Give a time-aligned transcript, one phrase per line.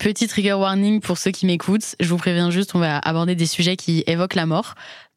[0.00, 1.96] Petit trigger warning pour ceux qui m'écoutent.
[1.98, 4.74] Je vous préviens juste, on va aborder des sujets qui évoquent la mort.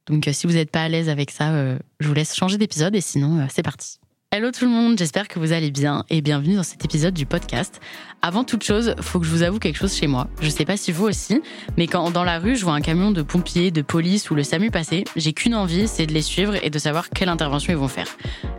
[0.07, 2.57] Donc euh, si vous n'êtes pas à l'aise avec ça, euh, je vous laisse changer
[2.57, 4.00] d'épisode et sinon, euh, c'est parti.
[4.33, 7.25] Hello tout le monde, j'espère que vous allez bien et bienvenue dans cet épisode du
[7.25, 7.81] podcast.
[8.21, 10.29] Avant toute chose, faut que je vous avoue quelque chose chez moi.
[10.41, 11.41] Je sais pas si vous aussi,
[11.75, 14.43] mais quand dans la rue je vois un camion de pompiers, de police ou le
[14.43, 17.77] SAMU passer, j'ai qu'une envie, c'est de les suivre et de savoir quelle intervention ils
[17.77, 18.07] vont faire.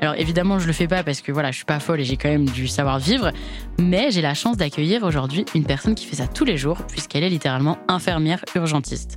[0.03, 2.19] Alors évidemment, je le fais pas parce que voilà, je suis pas folle et j'ai
[2.19, 3.31] quand même du savoir-vivre,
[3.79, 7.25] mais j'ai la chance d'accueillir aujourd'hui une personne qui fait ça tous les jours puisqu'elle
[7.25, 9.17] est littéralement infirmière urgentiste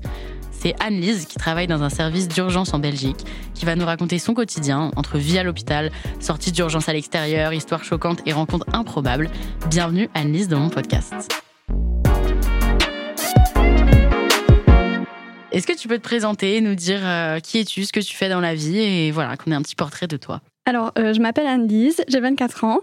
[0.65, 4.33] c'est Anne-Lise qui travaille dans un service d'urgence en Belgique, qui va nous raconter son
[4.33, 9.29] quotidien entre vie à l'hôpital, sortie d'urgence à l'extérieur, histoire choquante et rencontres improbables.
[9.69, 11.13] Bienvenue Anne-Lise dans mon podcast.
[15.51, 18.27] Est-ce que tu peux te présenter, nous dire euh, qui es-tu, ce que tu fais
[18.27, 20.41] dans la vie et voilà, qu'on ait un petit portrait de toi?
[20.67, 22.79] Alors, euh, je m'appelle Anne-Lise, j'ai 24 ans.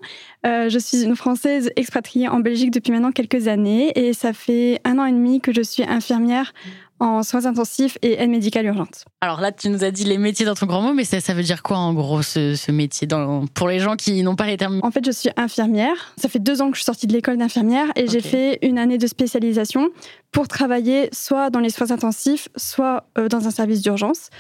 [0.47, 4.81] Euh, je suis une Française expatriée en Belgique depuis maintenant quelques années et ça fait
[4.85, 6.55] un an et demi que je suis infirmière
[7.03, 9.05] en soins intensifs et aide médicale urgente.
[9.21, 11.35] Alors là, tu nous as dit les métiers dans ton grand mot, mais ça, ça
[11.35, 14.47] veut dire quoi en gros ce, ce métier dans, pour les gens qui n'ont pas
[14.47, 14.79] les termes?
[14.85, 16.15] En fait, je suis infirmière.
[16.17, 18.79] Ça fait deux ans que je suis sortie de l'école d'infirmière et j'ai fait une
[18.79, 19.91] année de spécialisation
[20.31, 24.31] pour travailler soit dans les soins intensifs, soit euh, dans un service d'urgence.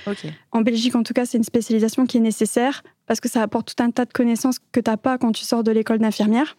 [0.52, 3.74] En Belgique, en tout cas, c'est une spécialisation qui est nécessaire parce que ça apporte
[3.74, 6.56] tout un tas de connaissances que tu n'as pas quand tu sors de l'école d'infirmière.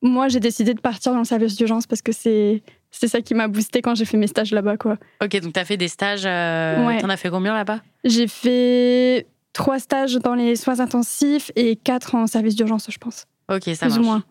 [0.00, 2.62] Moi, j'ai décidé de partir dans le service d'urgence parce que c'est
[2.98, 4.76] c'est ça qui m'a boosté quand j'ai fait mes stages là-bas.
[4.76, 4.96] quoi.
[5.22, 6.24] Ok, donc tu as fait des stages.
[6.26, 7.00] Euh, Ouais.
[7.00, 7.80] T'en as fait combien là-bas?
[8.04, 13.24] J'ai fait trois stages dans les soins intensifs et quatre en service d'urgence, je pense.
[13.50, 13.98] Ok, ça plus marche.
[13.98, 14.24] ou moins.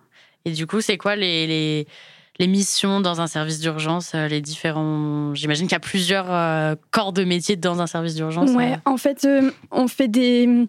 [0.46, 1.88] Et du coup, c'est quoi les, les,
[2.40, 5.34] les missions dans un service d'urgence euh, Les différents.
[5.34, 8.52] J'imagine qu'il y a plusieurs euh, corps de métier dans un service d'urgence.
[8.52, 8.78] Ouais, euh.
[8.86, 9.28] en fait,
[9.72, 10.68] on fait des.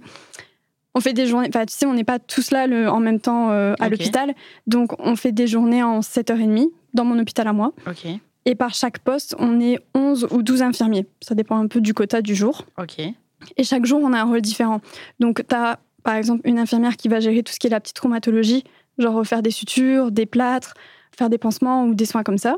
[0.96, 3.20] On fait des journées, enfin tu sais, on n'est pas tous là le- en même
[3.20, 4.34] temps euh, à l'hôpital.
[4.66, 7.72] Donc on fait des journées en 7h30 dans mon hôpital à moi.
[7.86, 8.06] Ok,
[8.46, 11.04] Et par chaque poste, on est 11 ou 12 infirmiers.
[11.20, 12.64] Ça dépend un peu du quota du jour.
[12.80, 13.00] ok.
[13.58, 14.80] Et chaque jour, on a un rôle différent.
[15.20, 17.80] Donc, tu as, par exemple, une infirmière qui va gérer tout ce qui est la
[17.80, 18.64] petite traumatologie,
[18.98, 20.72] genre faire des sutures, des plâtres,
[21.16, 22.56] faire des pansements ou des soins comme ça.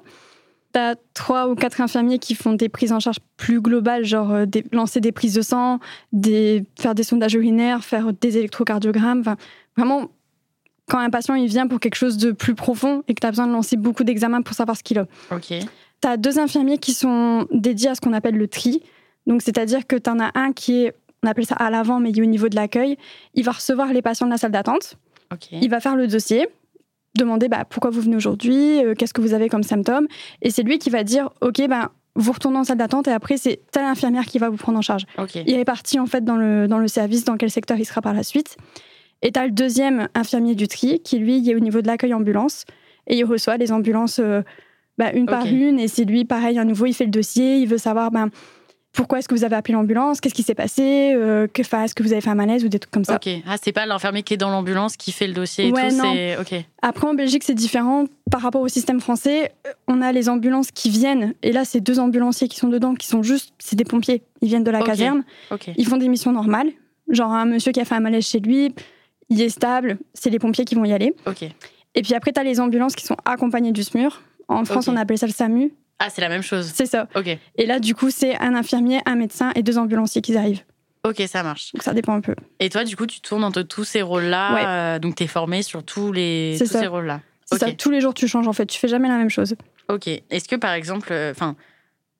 [0.74, 4.30] Tu as trois ou quatre infirmiers qui font des prises en charge plus globales, genre
[4.32, 5.78] euh, des- lancer des prises de sang,
[6.12, 9.20] des, faire des sondages urinaires, faire des électrocardiogrammes.
[9.20, 9.36] Enfin,
[9.76, 10.10] vraiment,
[10.88, 13.30] quand un patient il vient pour quelque chose de plus profond et que tu as
[13.30, 15.06] besoin de lancer beaucoup d'examens pour savoir ce qu'il a.
[15.30, 15.46] Ok.
[16.00, 18.82] Tu as deux infirmiers qui sont dédiés à ce qu'on appelle le tri.
[19.26, 22.10] Donc, c'est-à-dire que tu en as un qui est, on appelle ça à l'avant, mais
[22.10, 22.96] il est au niveau de l'accueil.
[23.34, 24.94] Il va recevoir les patients de la salle d'attente.
[25.60, 26.48] Il va faire le dossier,
[27.18, 30.06] demander bah, pourquoi vous venez aujourd'hui, euh, qu'est-ce que vous avez comme symptômes.
[30.42, 33.36] Et c'est lui qui va dire OK, ben, vous retournez en salle d'attente et après,
[33.36, 35.04] c'est telle infirmière qui va vous prendre en charge.
[35.34, 38.00] Il est parti en fait dans le, dans le service, dans quel secteur il sera
[38.00, 38.56] par la suite.
[39.22, 41.86] Et tu as le deuxième infirmier du tri qui, lui, il est au niveau de
[41.86, 42.64] l'accueil ambulance.
[43.06, 44.42] Et il reçoit les ambulances euh,
[44.96, 45.78] bah, une par une.
[45.78, 47.58] Et c'est lui, pareil, à nouveau, il fait le dossier.
[47.58, 48.30] Il veut savoir ben,
[48.98, 52.02] pourquoi est-ce que vous avez appelé l'ambulance, qu'est-ce qui s'est passé, euh, que, est-ce que
[52.02, 53.14] vous avez fait un malaise ou des trucs comme ça?
[53.14, 53.28] Ok.
[53.46, 55.98] Ah, c'est pas l'infirmier qui est dans l'ambulance qui fait le dossier et Ouais, tout.
[55.98, 56.12] non.
[56.12, 56.64] C'est ok.
[56.82, 59.52] Après, en Belgique, c'est différent par rapport au système français.
[59.68, 61.34] Euh, On a les ambulances qui viennent.
[61.44, 64.24] Et là, c'est deux ambulanciers qui sont dedans, qui sont juste, c'est des pompiers.
[64.42, 65.22] Ils viennent de la caserne.
[65.76, 66.72] Ils font des missions normales.
[67.08, 68.74] Genre un monsieur qui a fait un malaise chez lui,
[69.28, 71.14] il est stable, c'est les pompiers qui vont y aller.
[71.94, 74.22] Et puis après, tu as les ambulances qui sont accompagnées du SMUR.
[74.48, 75.72] En France, on appelle ça le SAMU.
[75.98, 76.70] Ah, c'est la même chose.
[76.74, 77.08] C'est ça.
[77.16, 77.26] Ok.
[77.56, 80.62] Et là, du coup, c'est un infirmier, un médecin et deux ambulanciers qui arrivent.
[81.04, 81.72] Ok, ça marche.
[81.72, 82.34] Donc ça dépend un peu.
[82.60, 84.54] Et toi, du coup, tu tournes entre tous ces rôles-là.
[84.54, 84.64] Ouais.
[84.66, 86.80] euh, donc, tu es formé sur tous, les, C'est tous ça.
[86.80, 87.20] ces rôles-là.
[87.46, 87.60] C'est Ok.
[87.70, 87.72] ça.
[87.74, 88.66] Tous les jours, tu changes en fait.
[88.66, 89.54] Tu fais jamais la même chose.
[89.88, 90.06] Ok.
[90.06, 91.56] Est-ce que par exemple, euh, enfin,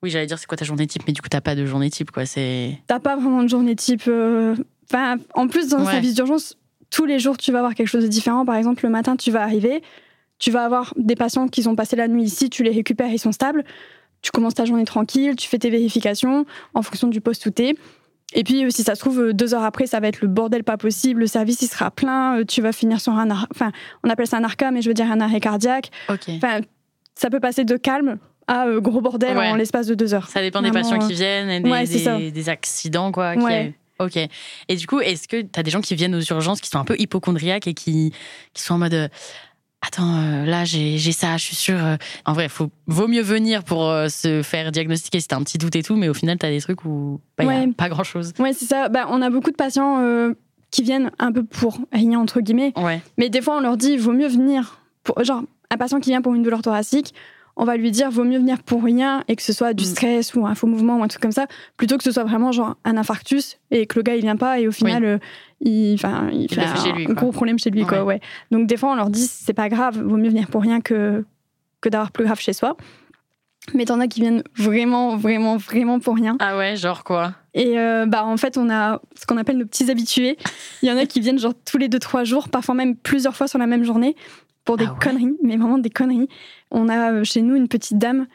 [0.01, 1.89] oui, j'allais dire c'est quoi ta journée type, mais du coup t'as pas de journée
[1.91, 2.25] type, quoi.
[2.25, 4.03] C'est T'as pas vraiment de journée type.
[4.07, 4.55] euh,
[4.91, 5.91] Enfin, en plus, dans un Ouais.
[5.91, 6.57] service d'urgence,
[6.89, 8.43] tous les jours, tu vas avoir quelque chose de différent.
[8.43, 9.83] Par exemple, le matin, tu vas arriver,
[10.39, 13.19] tu vas avoir des patients qui ont passé la nuit ici, tu les récupères, ils
[13.19, 13.63] sont stables.
[14.21, 17.75] Tu commences ta journée tranquille, tu fais tes vérifications en fonction du poste où t'es.
[18.33, 20.27] Et puis, euh, si ça se trouve, euh, deux heures après, ça va être le
[20.27, 21.21] bordel pas possible.
[21.21, 22.39] Le service, il sera plein.
[22.39, 23.29] euh, Tu vas finir sur un.
[23.31, 23.71] ar- Enfin,
[24.03, 25.89] on appelle ça un arca, mais je veux dire un arrêt cardiaque.
[26.09, 26.29] Ok.
[26.29, 26.59] Enfin,
[27.15, 29.47] ça peut passer de calme à euh, gros bordel Ouais.
[29.49, 30.27] en l'espace de deux heures.
[30.27, 32.17] Ça dépend des patients euh, qui viennent et des, ouais, c'est des- ça.
[32.19, 33.35] des accidents, quoi.
[33.35, 33.73] qui- Ouais.
[33.99, 34.15] Ok.
[34.69, 36.79] Et du coup, est-ce que tu as des gens qui viennent aux urgences qui sont
[36.79, 38.13] un peu hypochondriaques et qui,
[38.53, 38.93] qui sont en mode.
[38.93, 39.07] euh,
[39.81, 41.83] Attends, euh, là, j'ai ça, je suis sûre.
[41.83, 41.95] euh.
[42.25, 45.57] En vrai, faut, vaut mieux venir pour euh, se faire diagnostiquer si t'as un petit
[45.57, 48.33] doute et tout, mais au final, t'as des trucs où bah, y a pas grand-chose.
[48.39, 48.89] Ouais, c'est ça.
[48.89, 50.33] Bah, on a beaucoup de patients euh,
[50.69, 52.73] qui viennent un peu pour rien, entre guillemets.
[52.75, 53.01] Ouais.
[53.17, 54.79] Mais des fois, on leur dit, vaut mieux venir.
[55.03, 57.13] Pour, genre, un patient qui vient pour une douleur thoracique,
[57.61, 59.87] on va lui dire, vaut mieux venir pour rien et que ce soit du Mm.
[59.87, 61.45] stress ou un faux mouvement ou un truc comme ça,
[61.77, 64.59] plutôt que ce soit vraiment genre un infarctus et que le gars il vient pas
[64.59, 65.17] et au final, euh,
[65.61, 67.15] il, enfin, il, fait un, chez lui, un quoi.
[67.15, 67.85] gros problème chez lui.
[67.85, 68.21] Quoi, ouais.
[68.49, 71.25] Donc des fois, on leur dit, c'est pas grave, vaut mieux venir pour rien que,
[71.81, 72.77] que d'avoir plus grave chez soi.
[73.73, 76.37] Mais t'en as qui viennent vraiment, vraiment, vraiment pour rien.
[76.39, 77.33] Ah ouais, genre quoi?
[77.53, 80.37] Et euh, bah, en fait, on a ce qu'on appelle nos petits habitués.
[80.81, 83.35] Il y en a qui viennent genre tous les deux, trois jours, parfois même plusieurs
[83.35, 84.15] fois sur la même journée,
[84.69, 84.99] pour des Ah ouais.
[85.01, 86.27] conneries, mais vraiment des conneries.
[86.69, 88.27] On a euh, chez nous une petite dame,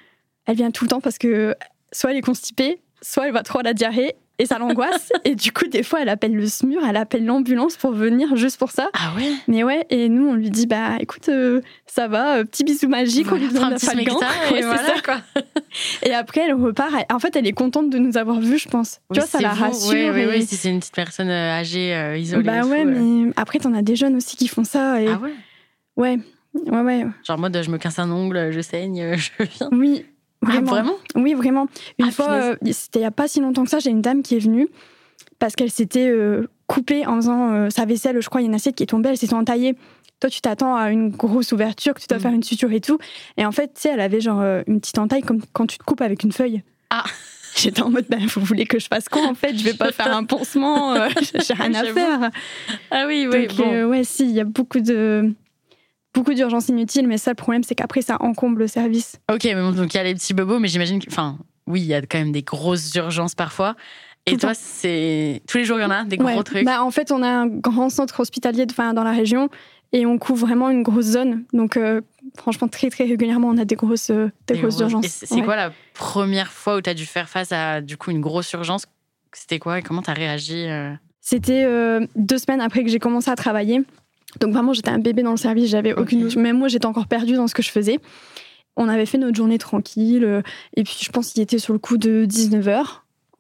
[0.47, 1.55] elle vient tout le temps parce que
[1.93, 5.13] soit elle est constipée, soit elle va trop à la diarrhée, et ça l'angoisse.
[5.25, 8.59] et du coup, des fois, elle appelle le SMUR, elle appelle l'ambulance pour venir juste
[8.59, 8.91] pour ça.
[8.95, 9.31] Ah ouais?
[9.47, 12.89] Mais ouais, et nous, on lui dit, bah écoute, euh, ça va, euh, petit bisou
[12.89, 14.03] magique, on lui Voilà, donne un petit Ouais,
[14.59, 15.01] et c'est voilà, ça.
[15.05, 15.21] quoi.
[16.03, 16.93] Et après, elle repart.
[17.13, 18.99] En fait, elle est contente de nous avoir vus, je pense.
[19.09, 19.63] Oui, tu vois, ça la vous.
[19.67, 19.91] rassure.
[19.93, 22.43] Oui, oui, et- oui, si c'est une petite personne âgée, euh, isolée.
[22.43, 25.01] et Bah ouais, mais après, t'en as des jeunes aussi qui font ça.
[25.01, 25.07] Et...
[25.07, 25.33] Ah ouais?
[25.97, 26.19] Ouais,
[26.55, 27.07] ouais, ouais.
[27.25, 29.69] Genre, mode, je me casse un ongle, je saigne, je viens.
[29.73, 30.05] Oui,
[30.43, 30.71] Ah, vraiment.
[30.73, 30.95] vraiment?
[31.17, 31.67] Oui, vraiment.
[31.99, 34.03] Une Ah, fois, euh, c'était il y a pas si longtemps que ça, j'ai une
[34.03, 34.69] dame qui est venue
[35.39, 38.21] parce qu'elle s'était euh, coupée en faisant euh, sa vaisselle.
[38.21, 39.75] Je crois, il y a une assiette qui est tombée, elle s'est entaillée.
[40.21, 42.21] Toi, tu t'attends à une grosse ouverture, que tu dois Mm.
[42.23, 42.99] faire une suture et tout.
[43.37, 45.85] Et en fait, tu sais, elle avait genre une petite entaille comme quand tu te
[45.85, 46.63] coupes avec une feuille.
[46.91, 47.05] Ah.
[47.57, 49.57] J'étais en mode, bah, vous voulez que je fasse quoi en fait?
[49.57, 51.09] Je vais pas faire un pansement, euh,
[51.47, 52.31] j'ai rien à faire.
[52.91, 53.73] Ah oui, oui, Donc, bon.
[53.73, 55.33] euh, ouais, si, il y a beaucoup de
[56.15, 59.17] beaucoup d'urgences inutiles, mais ça, le problème, c'est qu'après, ça encombre le service.
[59.33, 61.07] Ok, mais bon, donc il y a les petits bobos, mais j'imagine que.
[61.11, 63.75] Enfin, oui, il y a quand même des grosses urgences parfois.
[64.27, 65.43] Et Tout toi, c'est.
[65.47, 66.43] Tous les jours, il y en a des gros Ouais.
[66.43, 66.65] trucs?
[66.65, 69.51] Bah, en fait, on a un grand centre hospitalier dans la région
[69.93, 71.45] et on couvre vraiment une grosse zone.
[71.53, 72.01] Donc, euh,
[72.39, 75.07] franchement, très, très régulièrement, on a des grosses, euh, des Des grosses grosses- urgences.
[75.25, 75.43] C'est Ouais.
[75.43, 78.51] quoi la première fois où tu as dû faire face à du coup une grosse
[78.53, 78.87] urgence?
[79.33, 80.93] C'était quoi et comment tu as réagi euh?
[81.21, 83.83] C'était euh, deux semaines après que j'ai commencé à travailler.
[84.41, 86.25] Donc, vraiment, j'étais un bébé dans le service, j'avais aucune Ok.
[86.25, 86.41] notion.
[86.41, 87.99] Même moi, j'étais encore perdue dans ce que je faisais.
[88.77, 90.25] On avait fait notre journée tranquille.
[90.25, 90.43] euh,
[90.77, 92.85] et puis, je pense qu'il était sur le coup de 19h.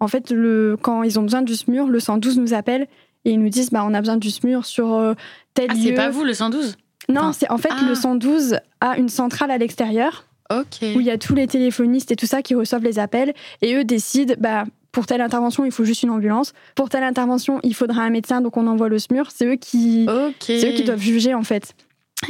[0.00, 2.86] En fait, le, quand ils ont besoin du SMUR, le 112 nous appelle
[3.24, 5.14] et ils nous disent bah, on a besoin du SMUR sur euh,
[5.54, 5.80] tel Ah, lieu.
[5.82, 6.76] c'est pas vous le 112
[7.08, 7.84] Non, Enfin, c'est en fait ah.
[7.88, 12.16] le 112 a une centrale à l'extérieur où il y a tous les téléphonistes et
[12.16, 13.32] tout ça qui reçoivent les appels
[13.62, 14.64] et eux décident bah
[14.94, 18.40] pour telle intervention il faut juste une ambulance, pour telle intervention il faudra un médecin
[18.40, 19.30] donc on envoie le SMUR.
[19.30, 20.06] C'est eux qui
[20.40, 21.74] c'est eux qui doivent juger en fait.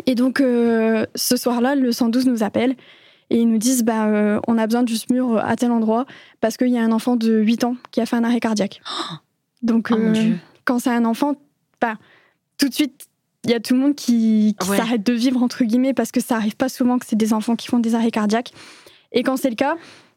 [0.06, 2.74] Et donc euh, ce soir-là le 112 nous appelle
[3.30, 6.06] et ils nous disent bah euh, on a besoin du SMUR à tel endroit
[6.40, 8.80] parce qu'il y a un enfant de 8 ans qui a fait un arrêt cardiaque.
[9.62, 10.34] Donc Oh euh,
[10.64, 11.34] quand c'est un enfant,
[11.80, 11.94] bah,
[12.58, 13.06] tout de suite,
[13.44, 14.76] il y a tout le monde qui, qui Ouais.
[14.76, 17.56] s'arrête de vivre, entre guillemets, parce que ça arrive pas souvent que c'est des enfants
[17.56, 18.52] qui font des arrêts cardiaques.
[19.12, 19.76] Et quand c'est le cas,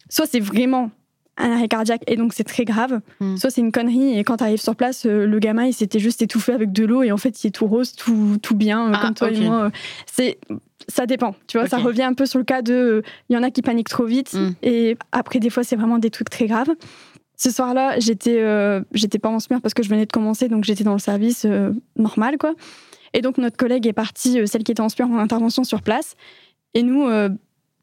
[0.10, 0.92] soit c'est vraiment
[1.38, 3.38] un arrêt cardiaque et donc c'est très grave, Mm.
[3.38, 6.00] soit c'est une connerie et quand tu arrives sur place, euh, le gamin il s'était
[6.00, 8.88] juste étouffé avec de l'eau et en fait il est tout rose, tout, tout bien,
[8.90, 9.64] euh, Ah, comme toi et moi.
[9.66, 9.70] euh,
[10.06, 10.40] C'est,
[10.88, 13.04] ça dépend, tu vois, ça revient un peu sur le cas de.
[13.30, 14.50] Il y en a qui paniquent trop vite Mm.
[14.64, 16.70] et après des fois c'est vraiment des trucs très graves.
[17.40, 20.64] Ce soir-là, j'étais euh, j'étais pas en SMUR parce que je venais de commencer, donc
[20.64, 22.56] j'étais dans le service euh, normal, quoi.
[23.14, 25.84] Et donc notre collègue est partie, euh, celle qui était en SMUR, en intervention sur
[25.84, 26.16] place.
[26.74, 27.08] Et nous,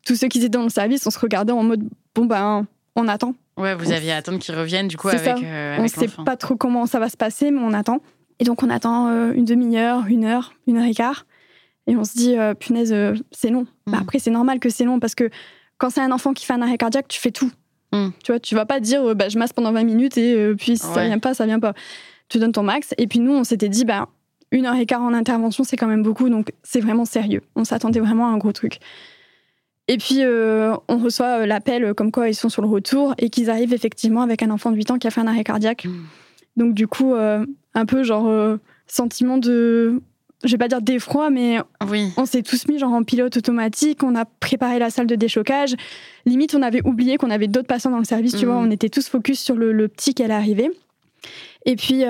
[0.06, 1.82] tous ceux qui étaient dans le service, on se regardait en mode
[2.14, 3.34] bon ben, on attend.
[3.56, 5.34] Ouais, vous on aviez à attendre qu'il revienne du coup avec, ça.
[5.42, 8.00] euh, on avec sait pas trop comment ça va se passer, mais on attend.
[8.40, 11.24] Et donc on attend euh, une demi-heure, une heure, une heure et quart.
[11.86, 12.94] Et on se dit, euh, punaise,
[13.30, 13.66] c'est long.
[13.86, 14.02] Bah, Mm.
[14.02, 15.28] après, c'est normal que c'est long parce que
[15.78, 17.50] quand c'est un enfant qui fait un arrêt cardiaque, tu fais tout.
[17.92, 18.08] Mm.
[18.24, 20.86] Tu vois, tu vas pas dire, bah, je masse pendant 20 minutes et puis si
[20.86, 21.06] ça Ouais.
[21.08, 21.74] vient pas, ça vient pas.
[22.28, 22.94] Tu donnes ton max.
[22.98, 24.08] Et puis nous, on s'était dit, bah,
[24.50, 27.42] une heure et quart en intervention, c'est quand même beaucoup, donc c'est vraiment sérieux.
[27.54, 28.78] On s'attendait vraiment à un gros truc.
[29.88, 33.14] Et puis, euh, on reçoit euh, l'appel euh, comme quoi ils sont sur le retour
[33.18, 35.44] et qu'ils arrivent effectivement avec un enfant de 8 ans qui a fait un arrêt
[35.44, 35.84] cardiaque.
[35.84, 36.04] Mm.
[36.56, 40.00] Donc, du coup, euh, un peu genre euh, sentiment de.
[40.42, 41.58] Je vais pas dire d'effroi, mais
[41.90, 42.10] Oui.
[42.16, 44.02] on s'est tous mis genre en pilote automatique.
[44.02, 45.74] On a préparé la salle de déchocage.
[46.26, 48.36] Limite, on avait oublié qu'on avait d'autres patients dans le service.
[48.36, 50.70] Tu vois, on était tous focus sur le, le petit qui allait arriver.
[51.64, 52.04] Et puis,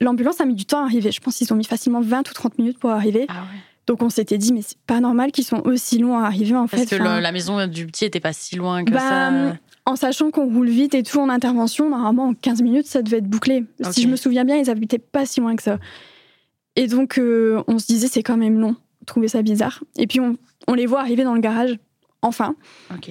[0.00, 1.10] l'ambulance a mis du temps à arriver.
[1.10, 3.24] Je pense qu'ils ont mis facilement 20 ou 30 minutes pour arriver.
[3.30, 3.58] Ah ouais.
[3.86, 6.66] Donc, on s'était dit, mais c'est pas normal qu'ils sont aussi longs à arriver en
[6.66, 6.96] Parce fait.
[6.96, 9.56] que Enfin, le- la maison du petit était pas si loin que Bah, ça.
[9.86, 13.18] En sachant qu'on roule vite et tout en intervention, normalement en 15 minutes, ça devait
[13.18, 13.64] être bouclé.
[13.90, 15.78] Si je me souviens bien, ils habitaient pas si loin que ça.
[16.76, 18.76] Et donc, euh, on se disait, c'est quand même long.
[19.02, 19.84] On trouvait ça bizarre.
[19.98, 20.36] Et puis, on,
[20.66, 21.76] on les voit arriver dans le garage,
[22.22, 22.56] enfin.
[22.94, 23.10] Ok.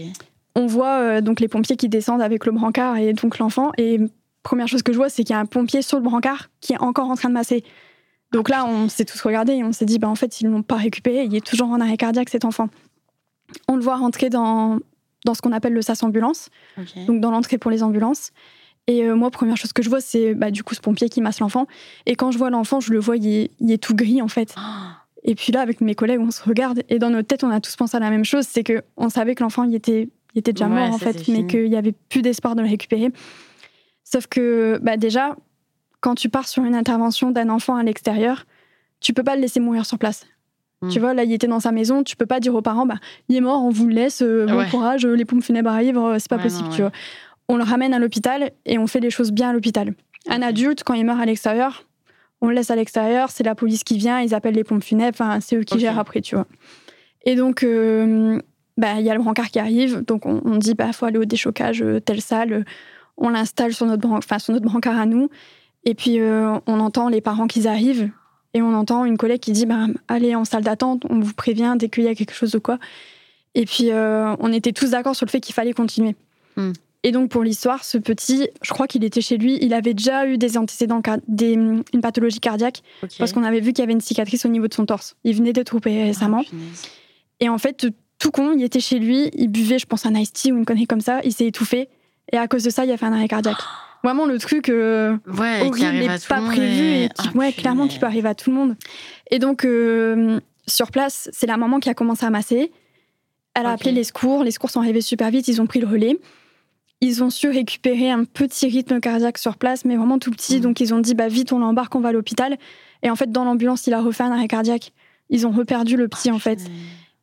[0.56, 3.72] On voit euh, donc les pompiers qui descendent avec le brancard et donc l'enfant.
[3.77, 4.00] Et
[4.42, 6.74] première chose que je vois, c'est qu'il y a un pompier sur le brancard qui
[6.74, 7.63] est encore en train de masser.
[8.34, 10.52] Donc là, on s'est tous regardés et on s'est dit, bah, en fait, ils ne
[10.52, 11.24] l'ont pas récupéré.
[11.24, 12.68] Il est toujours en arrêt cardiaque, cet enfant.
[13.68, 14.80] On le voit rentrer dans,
[15.25, 16.50] dans ce qu'on appelle le SAS ambulance,
[17.08, 18.32] donc dans l'entrée pour les ambulances.
[18.88, 21.22] Et euh, moi, première chose que je vois, c'est bah, du coup ce pompier qui
[21.22, 21.68] masse l'enfant.
[22.06, 24.28] Et quand je vois l'enfant, je le vois, il est, il est tout gris en
[24.28, 24.54] fait.
[24.58, 27.50] Ah, Et puis là, avec mes collègues, on se regarde et dans notre tête, on
[27.50, 30.10] a tous pensé à la même chose, c'est que on savait que l'enfant, il était,
[30.34, 32.68] il était déjà Ouais, mort en fait, mais qu'il y avait plus d'espoir de le
[32.68, 33.12] récupérer.
[34.04, 35.38] Sauf que bah, déjà,
[36.03, 38.45] quand tu pars sur une intervention d'un enfant à l'extérieur,
[39.00, 40.25] tu peux pas le laisser mourir sur place.
[40.81, 40.89] Mm.
[40.89, 42.98] Tu vois, là, il était dans sa maison, tu peux pas dire aux parents, bah,
[43.29, 44.69] il est mort, on vous le laisse, euh, bon Ouais.
[44.69, 46.89] courage, euh, les pompes funèbres arrivent, euh, c'est pas Ouais, possible, non, tu ouais.
[46.89, 46.98] vois.
[47.50, 49.93] On le ramène à l'hôpital et on fait les choses bien à l'hôpital.
[50.29, 51.86] Un adulte, quand il meurt à l'extérieur,
[52.41, 55.38] on le laisse à l'extérieur, c'est la police qui vient, ils appellent les pompes funèbres,
[55.41, 56.48] c'est eux qui gèrent après, tu vois.
[57.25, 58.39] Et donc, euh,
[58.77, 61.17] bah, il y a le brancard qui arrive, donc on, on dit, bah, faut aller
[61.17, 62.65] au déchocage, telle salle,
[63.17, 65.29] on l'installe sur notre, bran- enfin, sur notre brancard à nous,
[65.86, 68.10] et puis euh, on entend les parents qui arrivent,
[68.54, 71.75] et on entend une collègue qui dit, bah, allez en salle d'attente, on vous prévient
[71.78, 72.78] dès qu'il y a quelque chose ou quoi.
[73.56, 76.16] Et puis, euh, on était tous d'accord sur le fait qu'il fallait continuer.
[76.56, 76.72] Hmm.
[77.04, 80.25] Et donc, pour l'histoire, ce petit, je crois qu'il était chez lui, il avait déjà
[80.28, 82.82] eu des antécédents, des, une pathologie cardiaque,
[83.18, 85.16] parce qu'on avait vu qu'il y avait une cicatrice au niveau de son torse.
[85.24, 86.44] Il venait d'être opéré récemment.
[86.46, 86.84] Ah, punaise.
[87.42, 87.88] Et en fait,
[88.20, 90.66] tout con, il était chez lui, il buvait, je pense, un iced tea ou une
[90.66, 91.90] connerie comme ça, il s'est étouffé.
[92.32, 93.58] Et à cause de ça, il a fait un arrêt cardiaque.
[94.03, 97.88] Vraiment le truc euh, Ouais, qui horrible et pas prévu et- et qui, ouais, clairement,
[97.88, 98.75] qui peut arriver à tout le monde.
[99.31, 102.72] Et donc, euh, sur place, c'est la maman qui a commencé à masser.
[103.55, 105.88] Elle a appelé les secours, les secours sont arrivés super vite, ils ont pris le
[105.88, 106.17] relais.
[107.01, 110.55] Ils ont su récupérer un petit rythme cardiaque sur place, mais vraiment tout petit.
[110.55, 110.62] Mhm.
[110.62, 112.57] Donc, ils ont dit, bah, vite, on l'embarque, on va à l'hôpital.
[113.03, 114.91] Et en fait, dans l'ambulance, il a refait un arrêt cardiaque.
[115.29, 116.60] Ils ont reperdu le petit, en fait.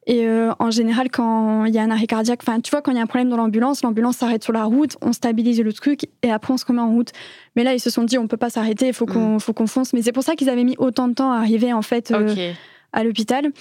[0.07, 2.90] Et euh, en général, quand il y a un arrêt cardiaque, enfin, tu vois, quand
[2.90, 5.73] il y a un problème dans l'ambulance, l'ambulance s'arrête sur la route, on stabilise le
[5.73, 7.11] truc et après on se remet en route.
[7.54, 9.66] Mais là, ils se sont dit, on peut pas s'arrêter, il faut qu'on faut qu'on
[9.66, 9.92] fonce.
[9.92, 12.52] Mais c'est pour ça qu'ils avaient mis autant de temps à arriver en fait euh,
[12.92, 13.52] à l'hôpital.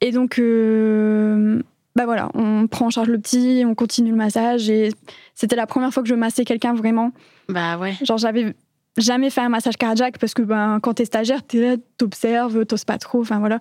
[0.00, 1.60] Et donc, euh,
[1.96, 4.90] bah voilà, on prend en charge le petit, on continue le massage et
[5.34, 7.10] c'était la première fois que je massais quelqu'un vraiment.
[7.48, 7.94] Bah ouais.
[8.02, 8.54] Genre, j'avais
[8.96, 12.84] jamais fait un massage cardiaque parce que ben, quand t'es stagiaire, t'es là, t'observes, t'oses
[12.84, 13.58] pas trop, enfin voilà.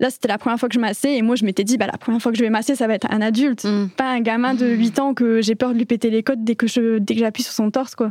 [0.00, 1.96] Là, c'était la première fois que je massais et moi, je m'étais dit, bah, la
[1.98, 3.88] première fois que je vais masser, ça va être un adulte, Mm.
[3.96, 6.56] pas un gamin de 8 ans que j'ai peur de lui péter les côtes dès
[6.56, 8.10] que je dès que j'appuie sur son torse, quoi.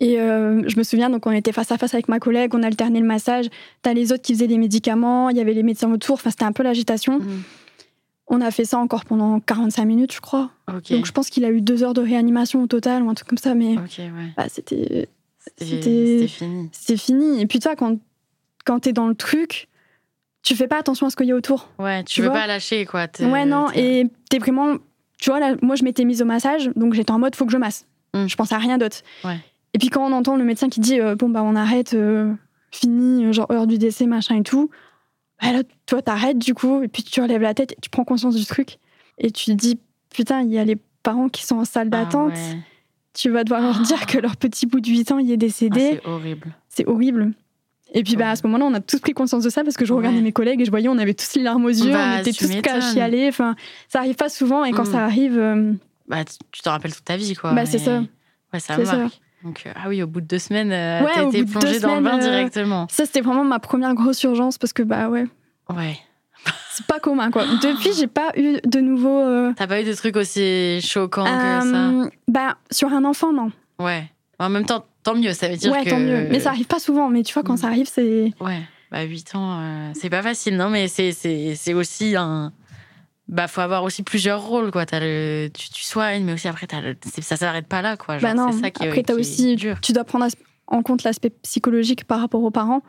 [0.00, 2.62] Et euh, je me souviens, donc on était face à face avec ma collègue, on
[2.62, 3.46] alternait le massage.
[3.82, 6.44] T'as les autres qui faisaient les médicaments, il y avait les médecins autour, enfin c'était
[6.44, 7.18] un peu l'agitation.
[7.18, 7.42] Mm.
[8.28, 10.50] On a fait ça encore pendant 45 minutes, je crois.
[10.96, 13.28] Donc je pense qu'il a eu deux heures de réanimation au total ou un truc
[13.28, 14.32] comme ça, mais ouais.
[14.36, 15.08] bah, c'était
[15.56, 16.68] C'était fini.
[16.98, 17.40] fini.
[17.40, 17.98] Et puis toi, quand,
[18.64, 19.68] quand t'es dans le truc,
[20.46, 21.68] tu fais pas attention à ce qu'il y a autour.
[21.78, 23.06] Ouais, tu, Tu veux pas lâcher, quoi.
[23.20, 24.76] Ouais, non, et t'es vraiment.
[25.18, 27.52] Tu vois, là, moi, je m'étais mise au massage, donc j'étais en mode, faut que
[27.52, 27.86] je masse.
[28.14, 28.26] Mm.
[28.28, 28.98] Je pense à rien d'autre.
[29.24, 29.38] Ouais.
[29.74, 32.32] Et puis quand on entend le médecin qui dit, euh, bon, bah, on arrête, euh,
[32.70, 34.70] fini, euh, genre heure du décès, machin et tout,
[35.42, 38.04] bah, là, toi, t'arrêtes du coup, et puis tu relèves la tête, et tu prends
[38.04, 38.78] conscience du truc,
[39.18, 39.78] et tu te dis,
[40.14, 42.58] putain, il y a les parents qui sont en salle Ah d'attente, ouais.
[43.14, 45.36] tu vas devoir leur dire que leur petit bout de 8 ans, il est Ah,
[45.36, 46.00] décédé.
[46.02, 46.54] c'est horrible.
[46.68, 47.32] c'est horrible.
[47.92, 49.84] Et puis bah, à ce moment-là, on a tous pris conscience de ça parce que
[49.84, 50.22] je regardais Ouais.
[50.24, 52.32] mes collègues et je voyais, on avait tous les larmes aux yeux, Bah, on était
[52.32, 52.92] tu tous prêts à m'étonnes.
[52.92, 53.28] chialer.
[53.28, 53.54] Enfin,
[53.88, 54.92] ça arrive pas souvent et quand Mm.
[54.92, 55.72] ça arrive, euh,
[56.08, 57.52] Bah, tu t'en rappelles toute ta vie, quoi.
[57.52, 58.02] Bah, c'est ça.
[58.52, 59.20] Ouais, ça marque.
[59.44, 61.96] Donc, euh, ah oui, au bout de deux semaines, euh, Ouais, t'as été plongée dans
[61.96, 62.86] le bain euh, directement.
[62.90, 65.24] ça c'était vraiment ma première grosse urgence parce que bah ouais,
[65.72, 65.96] Ouais.
[66.72, 67.44] c'est pas commun quoi.
[67.62, 69.52] Depuis, j'ai pas eu de nouveau.
[69.54, 71.30] T'as pas eu de trucs aussi choquants que
[71.70, 72.10] ça?
[72.28, 73.52] Bah sur un enfant non.
[73.78, 74.10] Ouais.
[74.38, 75.90] En même temps, tant mieux, ça veut dire ouais, que...
[75.90, 76.28] tant mieux.
[76.30, 77.08] Mais ça arrive pas souvent.
[77.08, 78.32] Mais tu vois, quand ça arrive, c'est.
[78.40, 78.60] Ouais,
[78.90, 82.52] bah 8 ans, euh, c'est pas facile, non, mais c'est, aussi un.
[83.28, 84.86] Bah, faut avoir aussi plusieurs rôles, quoi.
[84.86, 88.18] T'as le, tu, tu soignes, mais aussi après, t'as le, ça s'arrête pas là, quoi.
[88.18, 88.52] Genre, Bah non.
[88.52, 89.80] ça qui, Après, t'as qui est aussi, dur.
[89.80, 90.36] tu dois prendre as-
[90.68, 92.82] en compte l'aspect psychologique par rapport aux parents.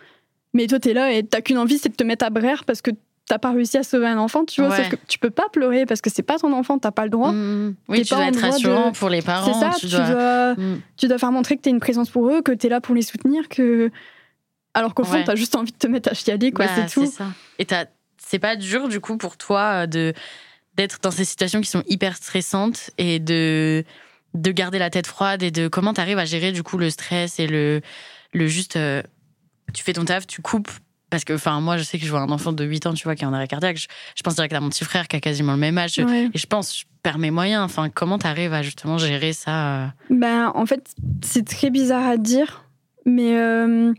[0.53, 2.81] Mais toi, t'es là et t'as qu'une envie, c'est de te mettre à brère parce
[2.81, 2.91] que
[3.27, 4.69] t'as pas réussi à sauver un enfant, tu vois.
[4.71, 4.77] Ouais.
[4.77, 7.09] Sauf que tu peux pas pleurer parce que c'est pas ton enfant, t'as pas le
[7.09, 7.31] droit.
[7.33, 7.75] Mm.
[7.89, 9.53] Oui, tu pas dois être droit de- rassurant pour les parents.
[9.53, 10.09] C'est ça, tu tu, dois.
[10.09, 10.53] dois...
[10.55, 10.81] Mm.
[10.95, 13.01] tu dois faire montrer que t'es une présence pour eux, que t'es là pour les
[13.01, 13.91] soutenir, que.
[14.73, 15.23] Alors qu'au fond, Ouais.
[15.23, 17.05] t'as juste envie de te mettre à chialer, quoi, Bah, c'est tout.
[17.05, 17.25] ça.
[17.59, 17.65] Et
[18.17, 20.13] c'est pas dur, du coup, pour toi euh, de
[20.75, 23.83] d'être dans ces situations qui sont hyper stressantes et de
[24.35, 27.39] de garder la tête froide et de comment t'arrives à gérer du coup le stress
[27.39, 27.81] et le
[28.33, 29.01] le juste euh,
[29.73, 30.69] tu fais ton taf, tu coupes
[31.09, 33.05] Parce que, enfin, moi, je sais que je vois un enfant de 8 ans, tu
[33.05, 33.77] vois, qui est en arrêt cardiaque.
[33.77, 35.97] Je, je pense direct à mon petit frère qui a quasiment le même âge.
[35.99, 36.29] Ouais.
[36.33, 37.63] Et je pense, je perds mes moyens.
[37.63, 39.87] Enfin, comment t'arrives à justement gérer ça euh?
[40.09, 40.89] Ben, en fait,
[41.21, 42.65] c'est très bizarre à dire,
[43.05, 43.93] mais euh,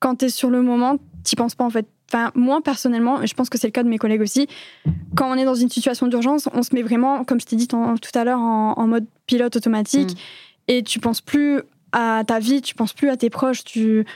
[0.00, 1.86] quand t'es sur le moment, t'y penses pas en fait.
[2.08, 4.46] Enfin, moi personnellement, et je pense que c'est le cas de mes collègues aussi,
[5.16, 7.66] quand on est dans une situation d'urgence, on se met vraiment, comme je t'ai dit
[7.66, 7.76] tout
[8.14, 10.18] à l'heure, en, en mode pilote automatique, Mm.
[10.68, 14.06] et tu penses plus à ta vie, tu penses plus à tes proches, tu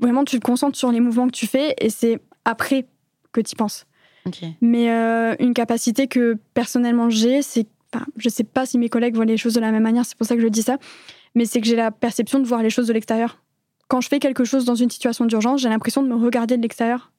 [0.00, 2.86] vraiment tu te concentres sur les mouvements que tu fais, et c'est après
[3.32, 3.86] que tu penses.
[4.26, 4.40] Ok.
[4.60, 7.66] Mais euh, une capacité que personnellement j'ai, c'est.
[7.94, 10.16] Enfin, je sais pas si mes collègues voient les choses de la même manière, c'est
[10.16, 10.76] pour ça que je dis ça,
[11.34, 13.42] mais c'est que j'ai la perception de voir les choses de l'extérieur.
[13.88, 16.62] Quand je fais quelque chose dans une situation d'urgence, j'ai l'impression de me regarder de
[16.62, 17.10] l'extérieur.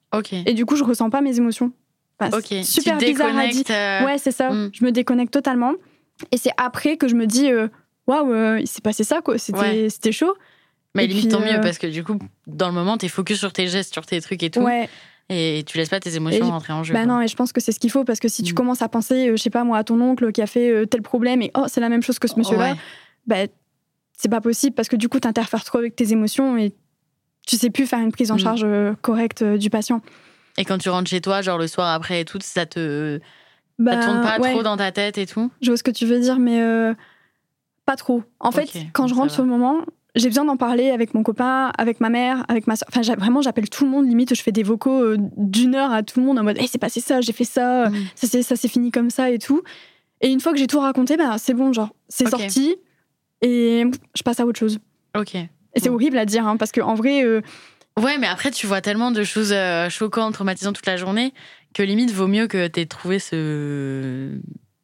[0.46, 1.72] Et du coup, je ressens pas mes émotions.
[2.20, 3.64] Enfin, Super tu bizarre à dire.
[3.70, 4.50] euh, Ouais, c'est ça.
[4.50, 4.70] Mm.
[4.72, 5.72] Je me déconnecte totalement.
[6.30, 7.66] Et c'est après que je me dis, euh,
[8.06, 9.38] waouh, euh, il s'est passé ça, quoi.
[9.38, 9.88] C'était Ouais.
[9.90, 10.34] c'était chaud.
[10.94, 13.08] Mais Et limite, puis, tant euh, mieux, parce que du coup, dans le moment, t'es
[13.08, 14.60] focus sur tes gestes, sur tes trucs et tout.
[14.60, 14.88] Ouais.
[15.28, 16.92] Et tu laisses pas tes émotions Et- rentrer en jeu.
[16.92, 17.14] Bah quoi.
[17.14, 18.56] non, et je pense que c'est ce qu'il faut parce que si tu Mm.
[18.56, 20.86] commences à penser, euh, je sais pas moi, à ton oncle qui a fait euh,
[20.86, 22.78] tel problème et oh, c'est la même chose que ce monsieur-là, Ouais.
[23.28, 23.36] bah,
[24.18, 26.72] c'est pas possible parce que du coup, t'interfères trop avec tes émotions et
[27.46, 28.40] tu sais plus faire une prise en Mm.
[28.40, 30.02] charge euh, correcte euh, du patient.
[30.58, 33.20] Et quand tu rentres chez toi, genre le soir après et tout, ça te.
[33.78, 35.50] Bah, ça tourne pas ouais, trop dans ta tête et tout?
[35.62, 36.92] Je vois ce que tu veux dire, mais euh,
[37.86, 38.24] pas trop.
[38.40, 39.82] En fait, quand je rentre sur le moment,
[40.14, 42.88] j'ai besoin d'en parler avec mon copain, avec ma mère, avec ma soeur.
[42.92, 44.06] Enfin, vraiment, j'appelle tout le monde.
[44.08, 46.68] Limite, je fais des vocaux euh, d'une heure à tout le monde en mode Hey,
[46.68, 48.42] c'est passé ça, j'ai fait ça, Mm.
[48.42, 49.62] ça s'est fini comme ça et tout.
[50.20, 52.76] Et une fois que j'ai tout raconté, ben, c'est bon, genre, c'est sorti
[53.42, 53.84] et
[54.16, 54.78] je passe à autre chose.
[55.16, 55.34] Ok.
[55.34, 57.40] Et c'est horrible à dire, hein, parce qu'en vrai, euh,
[58.00, 61.32] Ouais, mais après, tu vois tellement de choses euh, choquantes, traumatisantes toute la journée
[61.74, 64.30] que limite, vaut mieux que t'aies trouvé ce.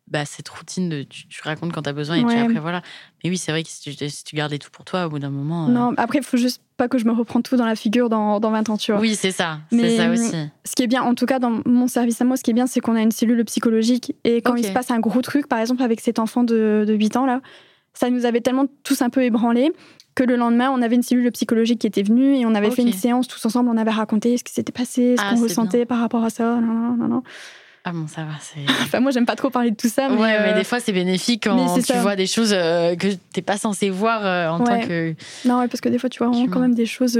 [0.08, 2.40] Bah, cette routine de tu, tu racontes quand t'as besoin et puis Ouais.
[2.40, 2.80] après voilà.
[3.24, 5.18] Mais oui, c'est vrai que si tu, si tu gardais tout pour toi, au bout
[5.18, 5.66] d'un moment.
[5.66, 8.08] euh, non, après, il faut juste pas que je me reprends tout dans la figure
[8.08, 9.00] dans, dans 20 ans, tu vois.
[9.00, 9.58] Oui, c'est ça.
[9.72, 10.30] C'est ça aussi.
[10.64, 12.54] Ce qui est bien, en tout cas, dans mon service à moi, ce qui est
[12.54, 14.14] bien, c'est qu'on a une cellule psychologique.
[14.22, 16.94] Et quand il se passe un gros truc, par exemple, avec cet enfant de, de
[16.94, 17.40] 8 ans, là,
[17.92, 19.72] ça nous avait tellement tous un peu ébranlés
[20.14, 22.82] que le lendemain, on avait une cellule psychologique qui était venue et on avait fait
[22.82, 23.70] une séance tous ensemble.
[23.70, 26.60] On avait raconté ce qui s'était passé, ce Ah, qu'on ressentait par rapport à ça.
[26.60, 27.22] Non, non, non, non.
[27.88, 28.32] Ah bon, ça va.
[28.40, 28.60] C'est.
[28.82, 30.08] Enfin, moi, j'aime pas trop parler de tout ça.
[30.08, 32.00] Mais, ouais, mais euh, des fois, c'est bénéfique quand tu ça.
[32.02, 35.14] vois des choses euh, que t'es pas censé voir euh, en tant que.
[35.44, 37.14] Non, ouais, parce que des fois, tu vois vraiment quand même des choses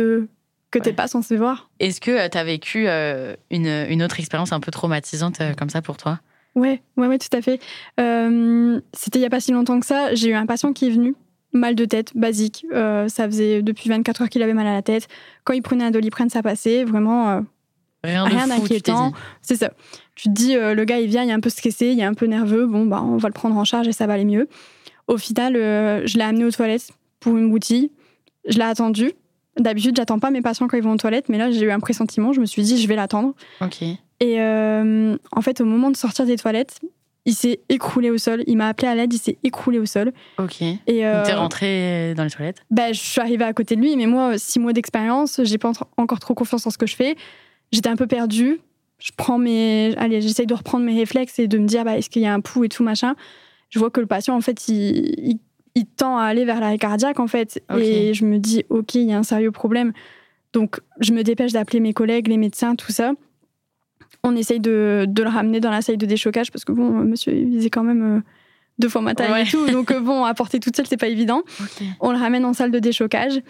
[0.73, 0.93] que t'es Ouais.
[0.97, 1.71] pas censé voir.
[1.79, 5.71] Est-ce que tu as vécu euh, une, une autre expérience un peu traumatisante euh, comme
[5.71, 6.19] ça pour toi?
[6.57, 7.61] Ouais, ouais, ouais, tout à fait.
[8.01, 10.14] Euh, C'était il y a pas si longtemps que ça.
[10.17, 11.14] J'ai eu un patient qui est venu,
[11.53, 12.67] mal de tête, basique.
[12.73, 15.07] Ça faisait depuis 24 heures qu'il avait mal à la tête.
[15.45, 16.83] Quand il prenait un doliprane, ça passait.
[16.85, 17.43] Vraiment,
[18.07, 19.12] Rien Rien d'inquiétant.
[19.42, 19.73] c'est ça.
[20.14, 22.05] Tu te dis, euh, le gars, il vient, il est un peu stressé, il est
[22.05, 22.66] un peu nerveux.
[22.66, 24.49] Bon, bah, on va le prendre en charge et ça va aller mieux.
[25.09, 26.88] Au final, euh, je l'ai amené aux toilettes
[27.21, 27.90] pour une broutille.
[28.49, 29.12] Je l'ai attendu.
[29.59, 31.81] D'habitude, j'attends pas mes patients quand ils vont aux toilettes, mais là, j'ai eu un
[31.81, 32.33] pressentiment.
[32.33, 33.35] Je me suis dit, je vais l'attendre.
[33.61, 33.83] Ok.
[33.83, 36.79] Et euh, en fait, au moment de sortir des toilettes,
[37.25, 38.42] il s'est écroulé au sol.
[38.47, 40.12] Il m'a appelé à l'aide, il s'est écroulé au sol.
[40.38, 40.62] Ok.
[40.62, 42.62] Et Donc, T'es euh, rentré dans les toilettes?
[42.71, 45.73] bah, je suis arrivée à côté de lui, mais moi, six mois d'expérience, j'ai pas
[45.97, 47.16] encore trop confiance en ce que je fais.
[47.73, 48.61] J'étais un peu perdue.
[48.99, 52.09] Je prends mes, allez, j'essaye de reprendre mes réflexes et de me dire, bah, est-ce
[52.09, 53.15] qu'il y a un pouls et tout machin.
[53.69, 54.75] Je vois que le patient, en fait, il,
[55.31, 55.39] il,
[55.75, 59.03] il tend à aller vers l'arrêt cardiaque, en fait, et je me dis, ok, il
[59.11, 59.93] y a un sérieux problème.
[60.53, 63.13] Donc, je me dépêche d'appeler mes collègues, les médecins, tout ça.
[64.23, 67.35] On essaye de, de le ramener dans la salle de déchocage parce que bon, monsieur,
[67.35, 68.21] il faisait quand même euh,
[68.79, 69.43] deux fois ma taille Ouais.
[69.43, 69.67] et tout.
[69.71, 71.43] Donc, euh, bon, à porter toute seule, c'est pas évident.
[72.01, 73.43] On le ramène en salle de déchocage.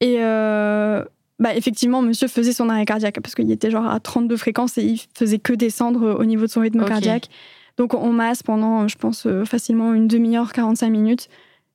[0.00, 1.04] Et euh,
[1.38, 4.82] bah, effectivement, monsieur faisait son arrêt cardiaque parce qu'il était genre à 32 fréquences et
[4.84, 7.28] il faisait que descendre au niveau de son rythme cardiaque.
[7.76, 11.28] Donc on masse pendant, je pense, euh, facilement une demi-heure, 45 minutes.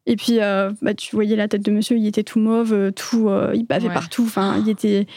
[0.06, 2.92] Et puis, euh, bah, tu voyais la tête de monsieur, il était tout mauve, euh,
[2.92, 3.94] tout, euh, il bavait Ouais.
[3.94, 4.24] partout.
[4.26, 5.08] Enfin, il était.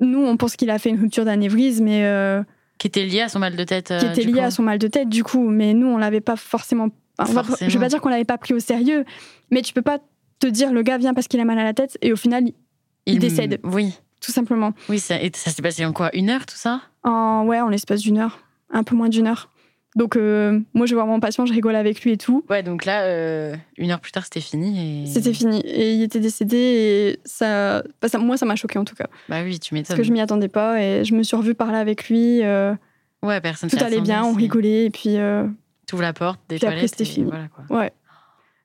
[0.00, 2.42] Nous, on pense qu'il a fait une rupture d'anévrisme, mais euh,
[2.78, 4.62] Qui était lié à son mal de tête euh, qui était lié coup à son
[4.62, 5.50] mal de tête, du coup.
[5.50, 6.88] Mais nous, on l'avait pas forcément.
[7.18, 7.68] enfin, on va- Forcément.
[7.68, 9.04] je vais pas dire qu'on l'avait pas pris au sérieux,
[9.50, 9.98] mais tu peux pas
[10.40, 12.44] te dire le gars vient parce qu'il a mal à la tête et au final,
[13.06, 13.60] il décède.
[13.64, 13.94] Oui.
[14.20, 14.72] tout simplement.
[14.88, 16.10] Oui, ça, et ça s'est passé en quoi?
[16.16, 16.80] Une heure, tout ça?
[17.02, 18.38] En, ouais, en l'espace d'une heure,
[18.70, 19.50] un peu moins d'une heure.
[19.96, 22.44] Donc, euh, moi, je vais voir mon patient, je rigole avec lui et tout.
[22.50, 25.04] Ouais, donc là, euh, une heure plus tard, c'était fini.
[25.04, 25.06] Et...
[25.06, 25.60] C'était fini.
[25.60, 29.06] Et il était décédé et ça, bah, ça- moi, ça m'a choqué en tout cas.
[29.28, 29.96] Bah oui, tu Parce m'étonnes.
[29.98, 32.42] que je m'y attendais pas et je me suis revue parler avec lui.
[32.42, 32.74] euh,
[33.22, 35.16] Ouais, personne tout allait bien, on rigolait et puis.
[35.18, 35.46] euh,
[35.86, 37.30] T'ouvres la porte des Puis après, c'était fini.
[37.30, 37.64] Voilà, quoi.
[37.78, 37.92] ouais.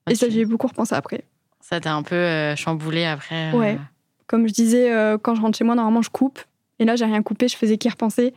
[0.08, 1.26] Ah, Et ça, tu- j'ai beaucoup repensé après.
[1.60, 3.52] Ça t'a un peu chamboulé après.
[3.54, 3.78] Ouais.
[4.30, 6.40] Comme je disais, euh, quand je rentre chez moi, normalement, je coupe.
[6.80, 8.34] Et là, j'ai rien coupé, je faisais qu'y repenser.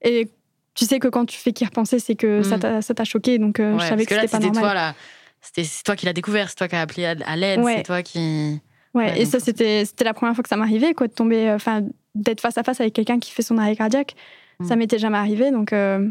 [0.00, 0.28] Et
[0.74, 2.60] tu sais que quand tu fais qu'y repenser, c'est que ça Mm.
[2.60, 3.38] t'a- ça t'a choqué.
[3.38, 4.62] Donc, euh, Ouais, je savais que, c'était pas normal.
[4.62, 4.94] toi, là.
[5.40, 7.78] C'était c'est toi qui l'as découvert, c'est toi qui as appelé à, l'aide, Ouais.
[7.78, 8.60] c'est toi qui.
[8.94, 11.08] Ouais, Ouais, et donc ça, ça- c'était c'était la première fois que ça m'arrivait, quoi,
[11.08, 11.82] de tomber, euh, enfin,
[12.14, 14.14] d'être face à face avec quelqu'un qui fait son arrêt cardiaque.
[14.60, 14.64] Mm.
[14.68, 16.08] Ça m'était jamais arrivé, donc euh,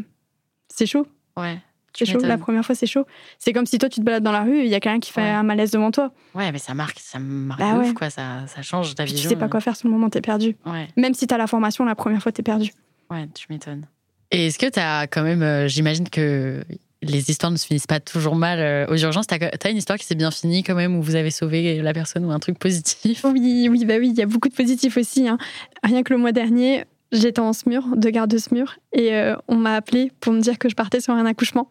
[0.68, 1.06] c'est chaud.
[1.38, 1.58] Ouais.
[1.92, 2.20] Tu C'est chaud.
[2.20, 3.04] La première fois, c'est chaud.
[3.38, 5.00] C'est comme si toi, tu te balades dans la rue et il y a quelqu'un
[5.00, 5.28] qui fait Ouais.
[5.28, 6.12] un malaise devant toi.
[6.34, 7.94] Ouais, mais ça marque, ça marque Bah ouf, ouais.
[7.94, 8.10] quoi.
[8.10, 9.30] Ça, ça change ta Puis tu vision.
[9.30, 10.56] sais pas quoi faire sur le moment, t'es perdu.
[10.66, 12.72] Ouais, Même si t'as la formation, la première fois, t'es perdu.
[13.10, 13.86] ouais, tu m'étonnes.
[14.30, 16.64] Et est-ce que t'as quand même, euh, j'imagine que
[17.02, 19.26] les histoires ne se finissent pas toujours mal euh, aux urgences.
[19.26, 21.92] T'as as une histoire qui s'est bien finie quand même, où vous avez sauvé la
[21.92, 23.24] personne ou un truc positif?
[23.24, 25.28] Oui, oui, bah oui, il y a beaucoup de positifs aussi.
[25.28, 25.36] hein.
[25.82, 29.56] Rien que le mois dernier, j'étais en SMUR, de garde de SMUR, et euh, on
[29.56, 31.70] m'a appelé pour me dire que je partais sur un accouchement.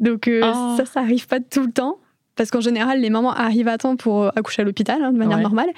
[0.00, 0.74] Donc euh, Oh.
[0.76, 1.98] ça, ça arrive pas tout le temps.
[2.36, 5.16] Parce qu'en général, les mamans arrivent à temps pour euh, accoucher à l'hôpital, hein, de
[5.18, 5.42] manière Ouais.
[5.44, 5.68] normale.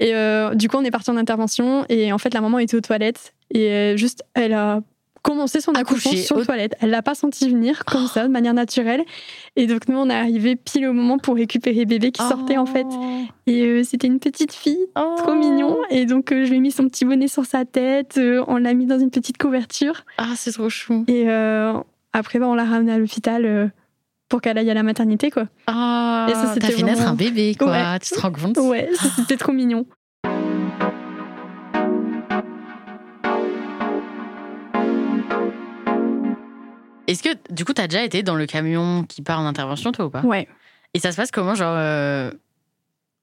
[0.00, 1.84] Et euh, du coup, on est parti en intervention.
[1.90, 3.34] Et en fait, la maman était aux toilettes.
[3.52, 4.80] Et juste, elle a
[5.22, 6.74] commencé son accouchement sur au- les toilettes.
[6.80, 9.04] Elle l'a pas senti venir comme ça, de manière naturelle.
[9.56, 12.66] Et donc, nous, on est arrivé pile au moment pour récupérer bébé qui sortait, en
[12.66, 12.86] fait.
[13.46, 15.78] Et euh, c'était une petite fille trop mignon.
[15.90, 18.16] Et donc, euh, je lui ai mis son petit bonnet sur sa tête.
[18.18, 20.04] euh, on l'a mis dans une petite couverture.
[20.18, 21.04] Ah, c'est trop chou.
[21.08, 21.28] Et
[22.12, 23.72] après, bah, on l'a ramené à l'hôpital
[24.28, 25.44] pour qu'elle aille à la maternité, quoi.
[25.66, 27.70] Ah, Et ça, c'était t'as fait naître vraiment- un bébé, quoi.
[27.70, 27.98] Ouais.
[28.00, 29.86] Tu te rends compte Ouais, c'était trop mignon.
[37.08, 40.04] Est-ce que, du coup, t'as déjà été dans le camion qui part en intervention, toi,
[40.06, 40.20] ou pas?
[40.20, 40.46] Ouais.
[40.94, 42.30] Et ça se passe comment, genre, euh,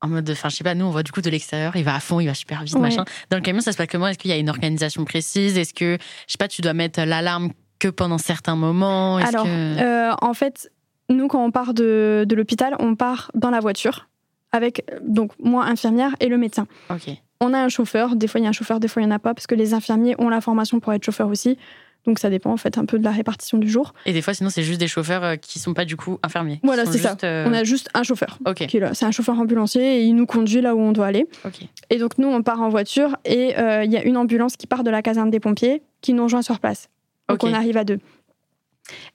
[0.01, 1.95] en mode, enfin, je sais pas, nous, on voit du coup de l'extérieur, il va
[1.95, 2.81] à fond, il va super vite, Ouais.
[2.81, 3.05] machin.
[3.29, 4.07] Dans le camion, ça se passe comment?
[4.07, 5.57] Est-ce qu'il y a une organisation précise?
[5.57, 9.19] Est-ce que, je sais pas, tu dois mettre l'alarme que pendant certains moments?
[9.19, 9.49] Est-ce Alors, que-
[9.81, 10.71] euh, en fait,
[11.09, 14.07] nous, quand on part de, de l'hôpital, on part dans la voiture
[14.51, 16.65] avec donc moi, infirmière, et le médecin.
[16.89, 17.09] Ok.
[17.41, 18.15] On a un chauffeur.
[18.15, 19.45] Des fois, il y a un chauffeur, des fois, il n'y en a pas, parce
[19.47, 21.57] que les infirmiers ont la formation pour être chauffeur aussi.
[22.05, 23.93] Donc, ça dépend, en fait, un peu de la répartition du jour.
[24.05, 26.59] Et des fois, sinon, c'est juste des chauffeurs euh, qui sont pas du coup infirmiers.
[26.63, 27.17] Voilà, c'est ça.
[27.23, 28.37] euh, On a juste un chauffeur.
[28.45, 28.65] Ok.
[28.69, 31.25] C'est un chauffeur ambulancier et il nous conduit là où on doit aller.
[31.45, 31.61] ok.
[31.89, 34.67] Et donc, nous, on part en voiture et euh, il y a une ambulance qui
[34.67, 36.89] part de la caserne des pompiers qui nous rejoint sur place.
[37.29, 37.99] Donc, on arrive à deux.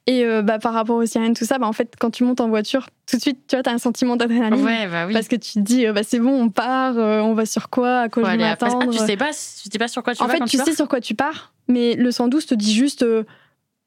[0.06, 2.40] Et euh, bah, par rapport aux sirènes, tout ça, bah, en fait, quand tu montes
[2.40, 4.64] en voiture, tout de suite, tu vois, as un sentiment d'adrénaline.
[4.64, 5.12] Ouais, bah oui.
[5.12, 7.70] Parce que tu te dis, euh, bah, c'est bon, on part, euh, on va sur
[7.70, 8.56] quoi, à quoi je vais Ah,
[8.92, 10.64] tu sais pas, tu sais pas sur quoi tu en vas fait, quand tu tu
[10.64, 13.04] sais sur quoi tu pars, mais le 112 te dit juste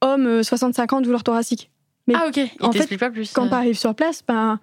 [0.02, 1.70] homme euh, 65 ans, douleur thoracique.
[2.08, 3.34] mais Ah ok, il en fait, pas plus.
[3.34, 4.60] quand tu arrives sur place, ben,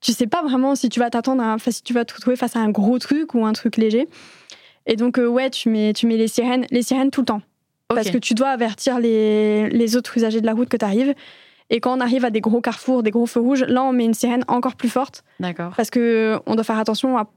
[0.00, 2.56] tu sais pas vraiment si tu vas t'attendre, à- si tu vas te retrouver face
[2.56, 4.08] à un gros truc ou un truc léger.
[4.86, 7.42] Et donc, ouais, tu mets, tu mets les sirènes, les sirènes tout le temps.
[7.88, 11.14] Parce que tu dois avertir les, les autres usagers de la route que tu arrives.
[11.70, 14.04] Et quand on arrive à des gros carrefours, des gros feux rouges, là, on met
[14.04, 15.22] une sirène encore plus forte.
[15.40, 15.72] D'accord.
[15.76, 17.28] Parce que on doit faire attention à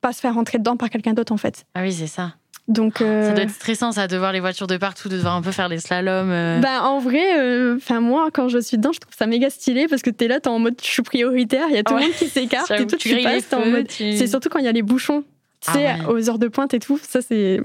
[0.00, 1.64] pas se faire rentrer dedans par quelqu'un d'autre, en fait.
[1.74, 2.34] Ah oui, c'est ça.
[2.66, 5.34] Donc, euh, Ça doit être stressant, ça, de voir les voitures de partout, de devoir
[5.34, 6.30] un peu faire les slaloms.
[6.30, 6.60] euh.
[6.60, 10.00] Ben, en vrai, euh, moi, quand je suis dedans, je trouve ça méga stylé parce
[10.02, 12.00] que t'es là, t'es en mode je suis prioritaire, il y a tout Ouais.
[12.00, 13.88] le monde qui s'écarte et tout, tu tu passes, en mode.
[13.88, 15.22] tu- C'est surtout quand il y a les bouchons,
[15.60, 16.06] tu Ah sais, ouais.
[16.08, 16.98] aux heures de pointe et tout.
[17.06, 17.60] Ça, c'est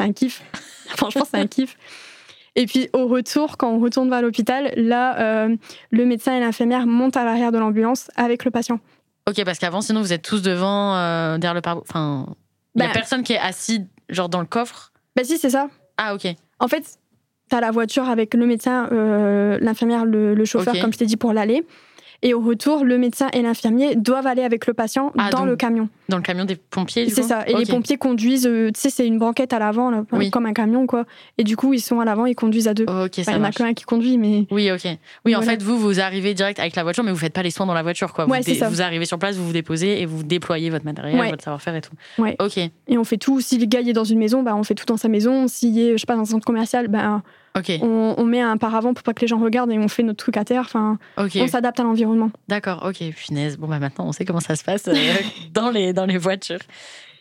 [0.00, 0.42] un kiff.
[0.96, 1.76] Franchement, c'est un kiff.
[2.56, 5.56] Et puis au retour, quand on retourne vers l'hôpital, là, euh,
[5.90, 8.80] le médecin et l'infirmière montent à l'arrière de l'ambulance avec le patient.
[9.28, 12.26] Ok, parce qu'avant, sinon, vous êtes tous devant, euh, derrière le pare Enfin,
[12.74, 14.92] il y a Ben- personne qui est assis, genre dans le coffre?
[15.14, 15.68] Bah si, c'est ça.
[15.96, 16.26] Ah ok.
[16.58, 16.84] En fait,
[17.48, 21.16] t'as la voiture avec le médecin, euh, l'infirmière, le, le chauffeur, comme je t'ai dit,
[21.16, 21.64] pour l'aller.
[22.22, 25.56] Et au retour, le médecin et l'infirmier doivent aller avec le patient Ah, dans le
[25.56, 25.88] camion.
[26.10, 27.44] Dans le camion des pompiers, du C'est ça.
[27.48, 30.30] Et les pompiers conduisent, euh, tu sais, c'est une banquette à l'avant, Oui.
[30.30, 31.06] comme un camion, quoi.
[31.38, 32.84] Et du coup, ils sont à l'avant, ils conduisent à deux.
[32.84, 34.46] Ok, Enfin, ça il y en a qu'un qui conduit, mais.
[34.50, 34.86] Oui, ok.
[35.24, 37.50] Oui, en fait, vous, vous arrivez direct avec la voiture, mais vous faites pas les
[37.50, 38.26] soins dans la voiture, quoi.
[38.26, 38.68] Vous, Ouais, ça.
[38.68, 41.30] vous arrivez sur place, vous vous déposez et vous déployez votre matériel, Ouais.
[41.30, 41.92] votre savoir-faire et tout.
[42.18, 42.36] Ouais.
[42.38, 43.40] Ok, Et on fait tout.
[43.40, 45.48] Si le gars est dans une maison, bah, on fait tout dans sa maison.
[45.48, 47.22] S'il est, je sais pas, dans un centre commercial, bah,
[47.54, 50.18] on, on met un paravent pour pas que les gens regardent et on fait notre
[50.18, 50.62] truc à terre.
[50.62, 52.30] Enfin, on s'adapte à l'environnement.
[52.48, 53.56] D'accord, ok, punaise.
[53.56, 54.94] Bon, bah maintenant, on sait comment ça se passe euh,
[55.52, 56.60] dans, les, dans les voitures.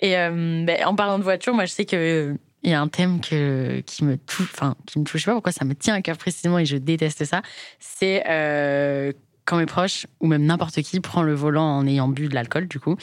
[0.01, 2.35] Et euh, ben, en parlant de voiture, moi, je sais que.
[2.61, 5.53] Il y a un thème que, qui me touche, enfin, qui me touche, pas pourquoi
[5.53, 7.41] ça me tient à cœur précisément et je déteste ça.
[7.79, 9.13] C'est euh,
[9.45, 12.67] quand mes proches, ou même n'importe qui, prend le volant en ayant bu de l'alcool,
[12.67, 12.97] du coup.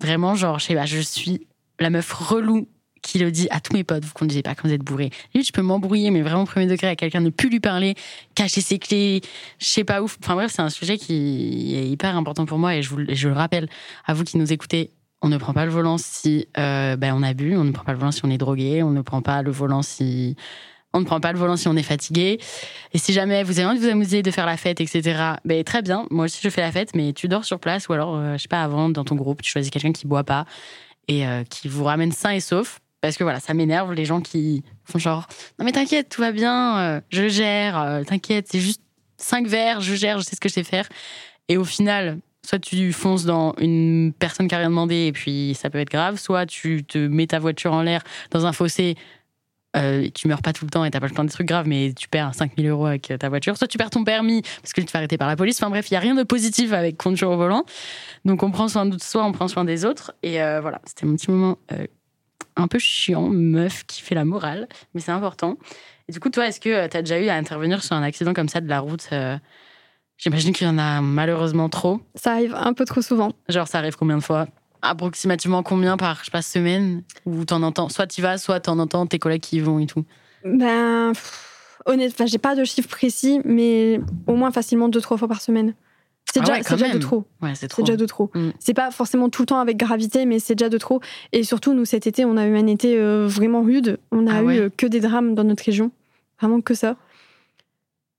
[0.00, 1.48] Vraiment, genre, je sais pas, je suis
[1.80, 2.68] la meuf relou
[3.02, 5.10] qui le dit à tous mes potes, vous conduisez pas quand vous êtes bourré.
[5.34, 7.94] Lui, je peux m'embrouiller, mais vraiment premier degré à quelqu'un, ne plus lui parler,
[8.34, 9.20] cacher ses clés,
[9.58, 10.18] je sais pas ouf.
[10.22, 13.28] Enfin bref, c'est un sujet qui est hyper important pour moi et je, vous, je
[13.28, 13.68] le rappelle
[14.06, 14.90] à vous qui nous écoutez.
[15.20, 17.84] On ne prend pas le volant si euh, ben, on a bu, on ne prend
[17.84, 20.36] pas le volant si on est drogué, on ne prend pas le volant si
[20.92, 22.38] on ne prend pas le volant si on est fatigué.
[22.92, 25.64] Et si jamais vous avez envie de vous amuser, de faire la fête, etc., ben,
[25.64, 26.06] très bien.
[26.10, 28.42] Moi aussi, je fais la fête, mais tu dors sur place ou alors, euh, je
[28.42, 30.44] sais pas, avant, dans ton groupe, tu choisis quelqu'un qui boit pas
[31.08, 32.80] et euh, qui vous ramène sain et sauf.
[33.02, 35.26] Parce que voilà, ça m'énerve les gens qui font genre
[35.58, 38.80] Non, mais t'inquiète, tout va bien, euh, je gère, euh, t'inquiète, c'est juste
[39.16, 40.88] cinq verres, je gère, je sais ce que je sais faire.
[41.48, 45.56] Et au final, soit tu fonces dans une personne qui a rien demandé et puis
[45.58, 48.94] ça peut être grave, soit tu te mets ta voiture en l'air dans un fossé.
[49.74, 51.66] Euh, tu meurs pas tout le temps et t'as pas le temps des trucs graves,
[51.66, 53.56] mais tu perds 5000 euros avec ta voiture.
[53.56, 55.60] Soit tu perds ton permis parce que tu te fais arrêter par la police.
[55.60, 57.64] Enfin bref, il y a rien de positif avec conduire au volant.
[58.24, 60.12] Donc on prend soin de soi, on prend soin des autres.
[60.22, 61.58] Et euh, voilà, c'était mon petit moment
[62.56, 65.56] un peu chiant, meuf qui fait la morale, mais c'est important.
[66.08, 68.34] Et du coup, toi, est-ce que tu as déjà eu à intervenir sur un accident
[68.34, 69.36] comme ça de la route euh,
[70.18, 72.00] J'imagine qu'il y en a malheureusement trop.
[72.14, 73.32] Ça arrive un peu trop souvent.
[73.48, 74.46] Genre, ça arrive combien de fois?
[74.80, 77.02] Approximativement combien par, je sais pas, semaine?
[77.26, 79.86] Ou t'en entends Soit tu vas, soit t'en entends tes collègues qui y vont et
[79.86, 80.04] tout.
[80.44, 81.12] Ben,
[81.86, 85.74] honnêtement, j'ai pas de chiffre précis, mais au moins facilement deux, trois fois par semaine.
[86.30, 87.24] C'est Ah déjà, ouais, déjà de trop.
[87.42, 88.30] Ouais, c'est déjà de trop.
[88.58, 91.00] C'est pas forcément tout le temps avec gravité, mais c'est déjà de trop.
[91.32, 93.98] Et surtout, nous, cet été, on a eu un été euh, vraiment rude.
[94.12, 94.58] On a Ah eu ouais.
[94.60, 95.90] euh, que des drames dans notre région.
[96.40, 96.96] Vraiment que ça.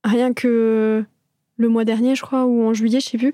[0.04, 1.04] Rien que
[1.56, 3.32] le mois dernier, je crois, ou en juillet, je sais plus,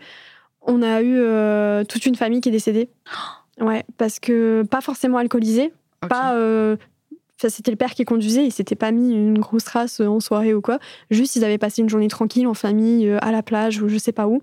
[0.62, 2.88] on a eu euh, toute une famille qui est décédée.
[3.60, 5.70] Ouais, parce que pas forcément alcoolisée,
[6.08, 6.34] pas.
[6.34, 6.76] euh,
[7.48, 10.52] c'était le père qui conduisait, il s'était pas mis une grosse race euh, en soirée
[10.52, 10.78] ou quoi.
[11.10, 13.98] Juste, ils avaient passé une journée tranquille en famille, euh, à la plage ou je
[13.98, 14.42] sais pas où.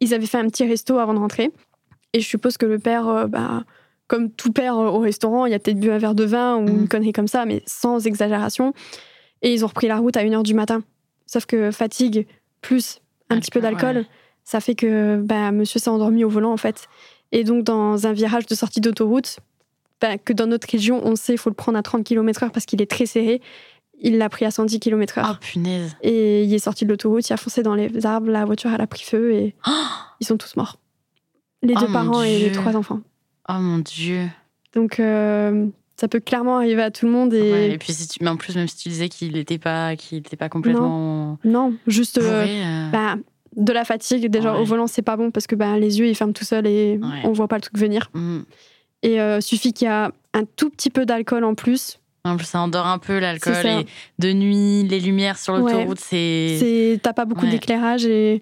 [0.00, 1.50] Ils avaient fait un petit resto avant de rentrer.
[2.12, 3.64] Et je suppose que le père, euh, bah,
[4.06, 6.88] comme tout père au restaurant, il a peut-être bu un verre de vin ou une
[6.88, 8.74] connerie comme ça, mais sans exagération.
[9.42, 10.82] Et ils ont repris la route à 1h du matin.
[11.26, 12.26] Sauf que fatigue
[12.60, 14.08] plus un petit peu Alcool, d'alcool, ouais.
[14.44, 16.88] ça fait que bah, monsieur s'est endormi au volant en fait.
[17.32, 19.38] Et donc dans un virage de sortie d'autoroute,
[20.00, 22.66] bah, que dans notre région, on sait, il faut le prendre à 30 km/h parce
[22.66, 23.40] qu'il est très serré.
[24.00, 25.24] Il l'a pris à 110 km/h.
[25.32, 25.96] Oh punaise.
[26.02, 28.80] Et il est sorti de l'autoroute, il a foncé dans les arbres, la voiture elle
[28.80, 29.54] a pris feu et
[30.20, 30.78] ils sont tous morts.
[31.62, 33.00] Les Oh deux mon parents et les trois enfants.
[33.48, 34.26] Oh mon dieu.
[34.74, 38.08] Donc euh, ça peut clairement arriver à tout le monde et Ouais, et puis si
[38.08, 38.22] tu...
[38.22, 41.74] mais en plus, même si tu disais qu'il n'était pas, qu'il était pas complètement non,
[41.86, 43.14] juste euh, euh, bah,
[43.56, 44.28] de la fatigue.
[44.28, 44.60] Déjà Ouais.
[44.60, 46.98] au volant c'est pas bon parce que bah, les yeux ils ferment tout seuls et
[47.00, 47.20] Ouais.
[47.22, 48.10] on voit pas le truc venir.
[48.12, 48.40] hmm.
[49.04, 51.98] Et euh, suffit qu'il y a un tout petit peu d'alcool en plus.
[52.24, 53.54] En plus, ça endort un peu l'alcool.
[53.66, 53.86] Et
[54.18, 56.56] de nuit, les lumières sur l'autoroute, c'est.
[56.58, 57.50] C'est t'as pas beaucoup Ouais.
[57.50, 58.40] d'éclairage et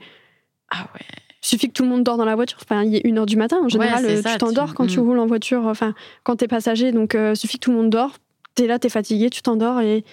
[0.70, 1.00] Ah ouais.
[1.40, 2.58] suffit que tout le monde dort dans la voiture.
[2.62, 3.56] Enfin, il est une heure du matin.
[3.64, 5.02] En général, c'est euh, ça, tu t'endors tu- quand tu mm.
[5.02, 5.66] roules en voiture.
[5.66, 6.92] Enfin, quand t'es passager.
[6.92, 8.12] Donc, euh, suffit que tout le monde dort.
[8.54, 10.04] T'es là, t'es fatigué, tu t'endors et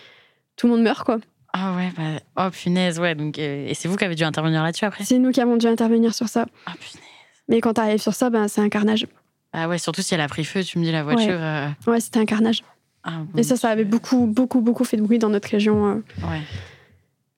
[0.56, 1.20] tout le monde meurt, quoi.
[1.54, 2.48] Ah ouais, bah.
[2.48, 3.14] Oh punaise, ouais.
[3.14, 5.04] Donc, euh, Et c'est vous qui avez dû intervenir là-dessus après?
[5.04, 6.48] C'est nous qui avons dû intervenir sur ça.
[6.66, 7.04] Ah punaise.
[7.50, 9.06] Mais quand t'arrives sur ça, ben, c'est un carnage.
[9.54, 11.38] Ah ouais, surtout si elle a pris feu, tu me dis la voiture.
[11.40, 12.62] euh, Ouais, c'était un carnage.
[13.04, 15.88] ah, Et ça, ça avait beaucoup, beaucoup, beaucoup fait de bruit dans notre région.
[15.88, 15.96] euh,
[16.28, 16.42] Ouais.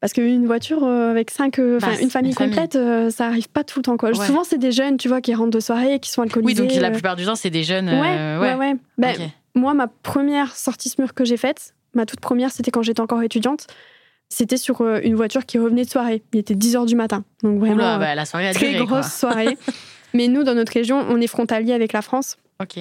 [0.02, 2.78] Parce qu'une voiture euh, avec cinq, enfin Bah, une famille une complète,
[3.12, 3.98] ça arrive pas tout le temps.
[3.98, 4.10] Quoi.
[4.10, 4.26] Ouais.
[4.26, 6.62] Souvent, c'est des jeunes, tu vois, qui rentrent de soirée, qui sont Oui, alcoolisés.
[6.68, 7.88] donc la plupart du temps, c'est des jeunes.
[7.88, 8.76] Ouais, euh, ouais, ouais.
[8.98, 9.28] Ben, Ok.
[9.54, 13.22] Moi, ma première sortie SMUR que j'ai faite, ma toute première, c'était quand j'étais encore
[13.22, 13.68] étudiante.
[14.30, 16.24] C'était sur une voiture qui revenait de soirée.
[16.34, 17.24] Il était 10h du matin.
[17.44, 18.86] Donc vraiment, Oula, bah, la soirée a très duré.
[18.86, 19.58] grosse soirée.
[20.14, 22.38] Mais nous, dans notre région, on est frontalier avec la France.
[22.62, 22.80] Ok.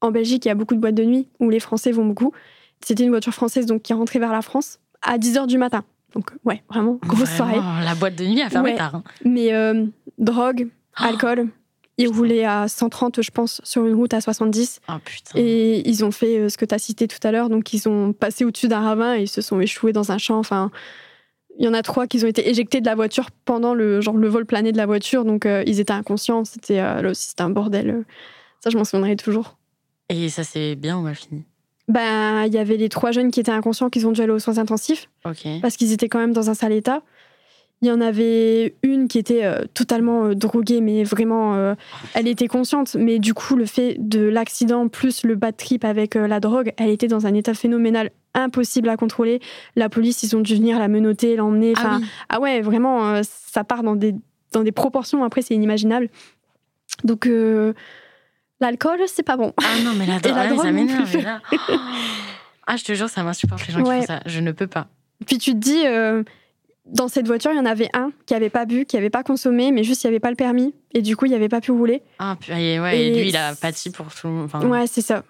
[0.00, 2.32] En Belgique, il y a beaucoup de boîtes de nuit où les Français vont beaucoup.
[2.80, 5.84] C'était une voiture française donc qui rentrait vers la France à 10h du matin.
[6.14, 7.58] Donc ouais, vraiment grosse soirée.
[7.84, 8.76] La boîte de nuit a fermé Ouais.
[8.76, 8.94] tard.
[8.94, 9.02] hein.
[9.24, 9.84] Mais euh,
[10.18, 10.68] drogue,
[11.00, 11.04] Oh.
[11.04, 11.48] alcool.
[12.00, 14.80] Ils roulaient à 130, je pense, sur une route à 70.
[14.88, 15.32] Oh putain.
[15.38, 17.48] Et ils ont fait euh, ce que tu as cité tout à l'heure.
[17.50, 20.38] Donc, ils ont passé au-dessus d'un ravin et ils se sont échoués dans un champ.
[20.38, 20.70] Enfin,
[21.58, 24.16] il y en a trois qui ont été éjectés de la voiture pendant le, genre,
[24.16, 25.24] le vol plané de la voiture.
[25.24, 26.44] Donc, euh, ils étaient inconscients.
[26.44, 28.04] C'était euh, là aussi, c'était un bordel.
[28.62, 29.56] Ça, je m'en souviendrai toujours.
[30.08, 31.44] Et ça, c'est bien ou mal fini?
[31.88, 34.38] Ben, il y avait les trois jeunes qui étaient inconscients, qui ont dû aller aux
[34.38, 35.46] soins intensifs Ok.
[35.62, 37.02] parce qu'ils étaient quand même dans un sale état.
[37.80, 41.74] Il y en avait une qui était euh, totalement euh, droguée, mais vraiment, euh,
[42.14, 42.96] elle était consciente.
[42.98, 46.90] Mais du coup, le fait de l'accident plus le bad trip avec la drogue, elle
[46.90, 49.40] était dans un état phénoménal impossible à contrôler.
[49.76, 51.72] La police, ils ont dû venir la menotter, l'emmener.
[51.76, 52.06] Ah oui.
[52.28, 54.14] ah ouais, vraiment, ça part dans des,
[54.52, 55.22] dans des proportions.
[55.22, 56.08] Après, c'est inimaginable.
[57.04, 57.28] Donc,
[58.60, 59.52] l'alcool, c'est pas bon.
[59.58, 61.16] Ah non, mais la, Et dro- la ouais, drogue ça m'énerve.
[61.16, 61.40] et là-
[62.66, 64.20] Ah, je te jure, ça m'insupporte les gens qui font ça.
[64.26, 64.88] Je ne peux pas.
[65.26, 65.82] Puis tu te dis,
[66.88, 69.22] dans cette voiture, il y en avait un qui avait pas bu, qui avait pas
[69.22, 70.74] consommé, mais juste il n'y avait pas le permis.
[70.92, 72.02] Et du coup, il avait pas pu rouler.
[72.18, 74.44] Ah, puis- et ouais, et Et lui, il a pâti pour tout le monde.
[74.52, 75.22] Enfin, Ouais, c'est ça.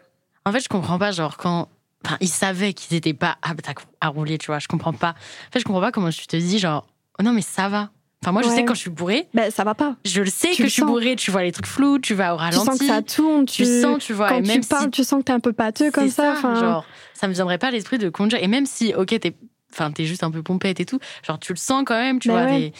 [0.45, 1.69] En fait, je comprends pas, genre, quand.
[2.05, 3.69] Enfin, ils savaient qu'ils étaient pas aptes
[4.01, 4.61] à, rouler, tu vois.
[4.61, 5.11] Je comprends pas.
[5.11, 6.87] En fait, je comprends pas comment tu te dis, genre,
[7.19, 7.91] oh non, mais ça va.
[8.23, 9.97] Enfin, moi, je sais que quand je suis bourrée, Ben, ça va pas.
[10.05, 10.91] je le sais Tu que le je suis sens.
[10.91, 12.67] bourrée, tu vois les trucs flous, tu vas au Tu ralenti.
[12.67, 13.47] sens que ça tourne.
[13.47, 14.29] tu Tu, sens, tu vois.
[14.29, 16.15] Quand et même tu parles, si tu sens que t'es un peu pâteux comme C'est
[16.23, 16.33] ça.
[16.33, 18.43] enfin, Genre, ça me viendrait pas à l'esprit de conduire.
[18.43, 19.35] Et même si, ok, t'es,
[19.73, 22.29] enfin, t'es juste un peu pompette et tout, genre, tu le sens quand même, tu
[22.29, 22.53] Bah vois.
[22.53, 22.59] ouais.
[22.61, 22.73] des-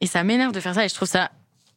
[0.00, 0.84] Et ça m'énerve de faire ça.
[0.84, 1.30] Et je trouve ça.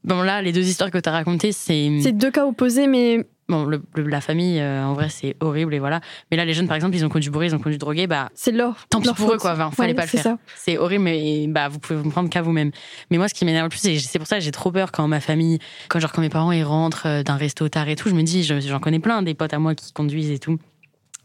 [0.03, 1.99] Bon, là, les deux histoires que t'as racontées, c'est.
[2.01, 5.73] C'est deux cas opposés, mais Bon, le- le- la famille, euh, en vrai, c'est horrible
[5.73, 5.99] et voilà.
[6.29, 8.29] Mais là, les jeunes, par exemple, ils ont conduit bourré, ils ont conduit drogué, bah,
[8.33, 8.87] C'est leur.
[8.87, 9.51] tant pis pour eux, quoi.
[9.51, 10.37] Enfin, fallait Ouais, pas le faire.
[10.55, 12.71] C'est horrible, mais bah, vous pouvez vous prendre qu'à vous-même.
[13.09, 14.93] Mais moi, ce qui m'énerve le plus, et c'est pour ça que j'ai trop peur
[14.93, 15.59] quand ma famille,
[15.89, 18.21] quand, genre, quand mes parents ils rentrent euh, d'un resto tard et tout, je me
[18.23, 20.57] dis, je- j'en connais plein des potes à moi qui conduisent et tout,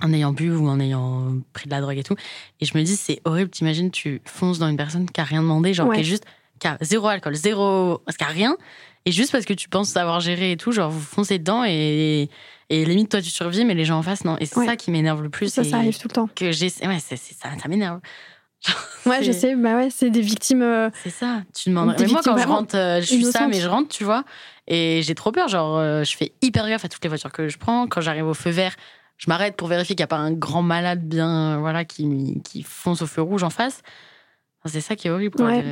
[0.02, 2.16] en ayant bu ou en ayant pris de la drogue et tout.
[2.60, 5.42] Et je me dis, c'est horrible, t'imagines, tu fonces dans une personne qui a rien
[5.42, 5.96] demandé, genre, Ouais.
[5.96, 6.24] qui est juste,
[6.58, 8.56] qui a zéro alcool, zéro, parce qu'il y a rien.
[9.06, 12.28] Et juste parce que tu penses savoir gérer et tout, genre, vous foncez dedans et,
[12.70, 14.36] et limite, toi, tu survis, mais les gens en face, non.
[14.40, 14.66] Et c'est Ouais.
[14.66, 15.52] ça qui m'énerve le plus.
[15.52, 16.28] Ça, ça arrive tout le temps.
[16.34, 18.00] Que j'ai, ouais, c'est, ça, ça m'énerve.
[19.04, 19.54] Ouais, je sais.
[19.54, 20.62] Bah ouais, c'est des victimes.
[20.62, 21.94] euh, C'est ça, tu demandes.
[21.94, 24.24] Des Mais moi, quand je rentre, euh, je suis ça, mais je rentre, tu vois,
[24.66, 25.46] et j'ai trop peur.
[25.46, 27.86] Genre, euh, je fais hyper gaffe à toutes les voitures que je prends.
[27.86, 28.74] Quand j'arrive au feu vert,
[29.18, 32.40] je m'arrête pour vérifier qu'il n'y a pas un grand malade bien, euh, voilà, qui,
[32.44, 33.82] qui fonce au feu rouge en face.
[34.60, 35.40] Enfin, c'est ça qui est horrible.
[35.42, 35.64] Ouais.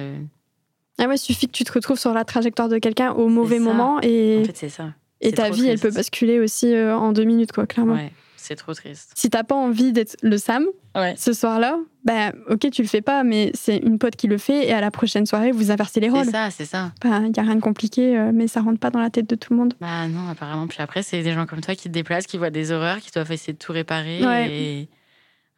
[0.98, 4.00] Ah ouais, suffit que tu te retrouves sur la trajectoire de quelqu'un au mauvais moment
[4.00, 4.94] et, En fait, c'est ça.
[5.20, 7.94] et ta vie, elle peut basculer aussi euh, en deux minutes, quoi, clairement.
[7.94, 8.12] Ouais,
[8.44, 9.12] c'est trop triste.
[9.14, 11.14] Si t'as pas envie d'être le Sam Ouais.
[11.16, 14.68] ce soir-là, bah ok, tu le fais pas, mais c'est une pote qui le fait
[14.68, 16.24] et à la prochaine soirée, vous inversez les rôles.
[16.24, 16.92] C'est ça, c'est ça.
[17.04, 19.34] Il y a rien de compliqué, euh, mais ça rentre pas dans la tête de
[19.34, 19.74] tout le monde.
[19.80, 20.68] Bah non, apparemment.
[20.68, 23.10] Puis après, c'est des gens comme toi qui te déplacent, qui voient des horreurs, qui
[23.10, 24.24] doivent essayer de tout réparer.
[24.24, 24.48] Ouais.
[24.52, 24.88] Et...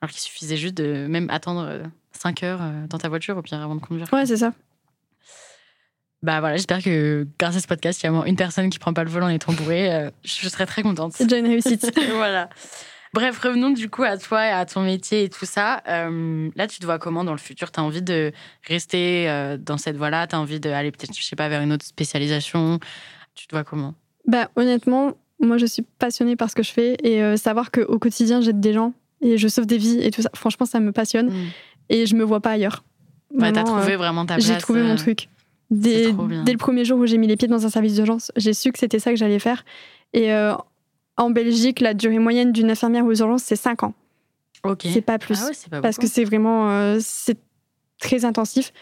[0.00, 3.60] Alors qu'il suffisait juste de même attendre 5 heures euh, dans ta voiture, au pire,
[3.60, 4.08] avant de conduire.
[4.12, 4.52] Ouais, c'est ça.
[6.22, 8.78] Bah voilà, j'espère que grâce à ce podcast, il y a moins une personne qui
[8.78, 9.92] prend pas le volant et est bourré.
[9.94, 11.12] euh, je serais très contente.
[11.12, 11.90] C'est déjà une réussite.
[12.14, 12.48] voilà.
[13.14, 15.82] Bref, revenons du coup à toi et à ton métier et tout ça.
[15.88, 17.70] Euh, là, tu te vois comment dans le futur?
[17.70, 18.32] Tu as envie de
[18.66, 20.26] rester euh, dans cette voie-là?
[20.26, 22.78] Tu as envie d'aller peut-être, je sais pas, vers une autre spécialisation?
[23.34, 23.94] Tu te vois comment?
[24.26, 27.98] Bah honnêtement, moi je suis passionnée par ce que je fais et euh, savoir qu'au
[27.98, 30.90] quotidien j'aide des gens et je sauve des vies et tout ça, franchement ça me
[30.92, 31.32] passionne
[31.88, 32.84] et je me vois pas ailleurs.
[33.32, 34.46] Ouais, T'as trouvé vraiment ta place.
[34.46, 35.28] J'ai trouvé mon truc.
[35.70, 38.70] Dès, le premier jour où j'ai mis les pieds dans un service d'urgence, j'ai su
[38.72, 39.64] que c'était ça que j'allais faire.
[40.12, 40.54] Et euh,
[41.16, 43.94] en Belgique, la durée moyenne d'une infirmière aux urgences, c'est 5 ans.
[44.64, 44.82] Ok.
[44.92, 45.38] C'est pas plus.
[45.42, 47.38] Ah ouais, pas parce que c'est vraiment euh, c'est
[47.98, 48.72] très intensif.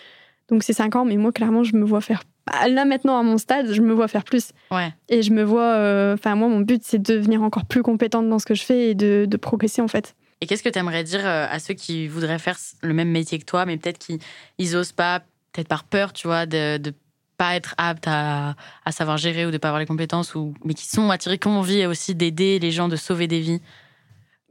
[0.48, 2.22] Donc c'est 5 ans, mais moi, clairement, je me vois faire.
[2.68, 4.50] Là, maintenant, à mon stade, je me vois faire plus.
[4.70, 4.92] Ouais.
[5.08, 5.62] Et je me vois.
[5.62, 8.62] euh, Enfin, moi, mon but, c'est de devenir encore plus compétente dans ce que je
[8.62, 10.14] fais et de, de progresser, en fait.
[10.42, 13.46] Et qu'est-ce que tu aimerais dire à ceux qui voudraient faire le même métier que
[13.46, 14.18] toi, mais peut-être qu'ils
[14.58, 15.22] ils osent pas,
[15.54, 16.92] peut-être par peur, tu vois, de, de
[17.38, 20.74] pas être aptes à, à savoir gérer ou de pas avoir les compétences, ou, mais
[20.74, 23.60] qui sont attirés, ont envie aussi d'aider les gens, de sauver des vies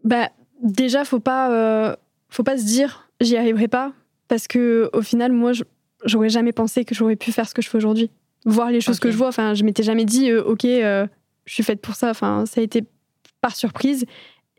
[0.03, 0.29] Bah,
[0.61, 1.95] déjà, faut pas, euh,
[2.29, 3.93] faut pas se dire j'y arriverai pas,
[4.27, 5.63] parce que au final, moi, je-
[6.05, 8.09] j'aurais jamais pensé que j'aurais pu faire ce que je fais aujourd'hui.
[8.45, 11.07] Voir les choses que je vois, enfin, je m'étais jamais dit euh, ok, euh,
[11.45, 12.09] je suis faite pour ça.
[12.09, 12.83] Enfin, ça a été
[13.39, 14.05] par surprise,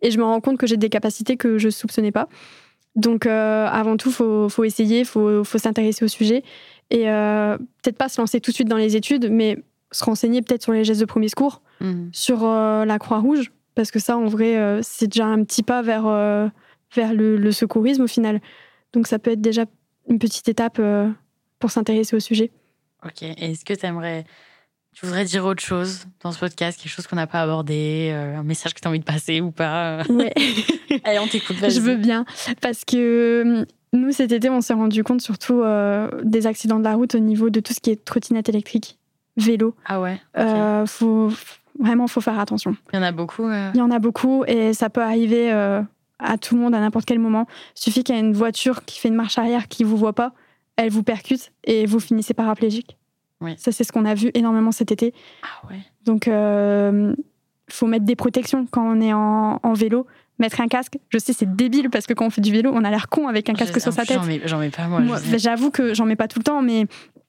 [0.01, 2.29] et je me rends compte que j'ai des capacités que je soupçonnais pas.
[2.97, 6.43] Donc, euh, avant tout, faut, faut essayer, faut, faut s'intéresser au sujet,
[6.91, 9.59] et euh, peut-être pas se lancer tout de suite dans les études, mais
[9.91, 12.11] se renseigner peut-être sur les gestes de premier secours Mhm.
[12.13, 16.05] sur euh, la Croix-Rouge, parce que ça, en vrai, c'est déjà un petit pas vers,
[16.95, 18.41] vers le, le secourisme au final.
[18.93, 19.65] Donc ça peut être déjà
[20.09, 20.81] une petite étape
[21.59, 22.53] pour s'intéresser au sujet.
[23.05, 23.23] Ok.
[23.23, 24.25] Est-ce que tu aimerais.
[24.95, 28.39] Tu voudrais dire autre chose dans ce podcast, quelque chose qu'on n'a pas abordé, euh,
[28.39, 30.05] un message que tu as envie de passer ou pas euh?
[30.09, 30.33] Ouais,
[31.05, 32.25] Allez, on t'écoute, je veux bien,
[32.61, 32.97] parce que
[33.45, 37.17] euh, nous, cet été, on s'est rendu compte surtout euh, des accidents de la route
[37.17, 38.97] au niveau de tout ce qui est trottinette électrique,
[39.37, 39.75] vélo.
[39.85, 41.33] Ah ouais Euh, faut,
[41.81, 42.77] vraiment, faut faire attention.
[42.93, 43.51] Il y en a beaucoup.
[43.51, 47.07] Il y en a beaucoup et ça peut arriver à tout le monde à n'importe
[47.07, 47.49] quel moment.
[47.77, 50.13] Il suffit qu'il y ait une voiture qui fait une marche arrière qui vous voit
[50.13, 50.35] pas,
[50.77, 52.97] elle vous percute et vous finissez paraplégique.
[53.40, 53.55] Oui.
[53.59, 55.12] Ça, c'est ce qu'on a vu énormément cet été.
[55.42, 55.79] Ah ouais.
[56.05, 57.14] Donc, il
[57.70, 60.07] faut mettre des protections quand on est en, en vélo.
[60.40, 62.83] Mettre un casque, je sais, c'est débile parce que quand on fait du vélo, on
[62.83, 64.18] a l'air con avec un casque sur sa tête.
[64.47, 64.99] J'en mets, mets pas, moi.
[65.01, 65.18] Moi.
[65.37, 66.87] J'avoue que j'en mets pas tout le temps, mais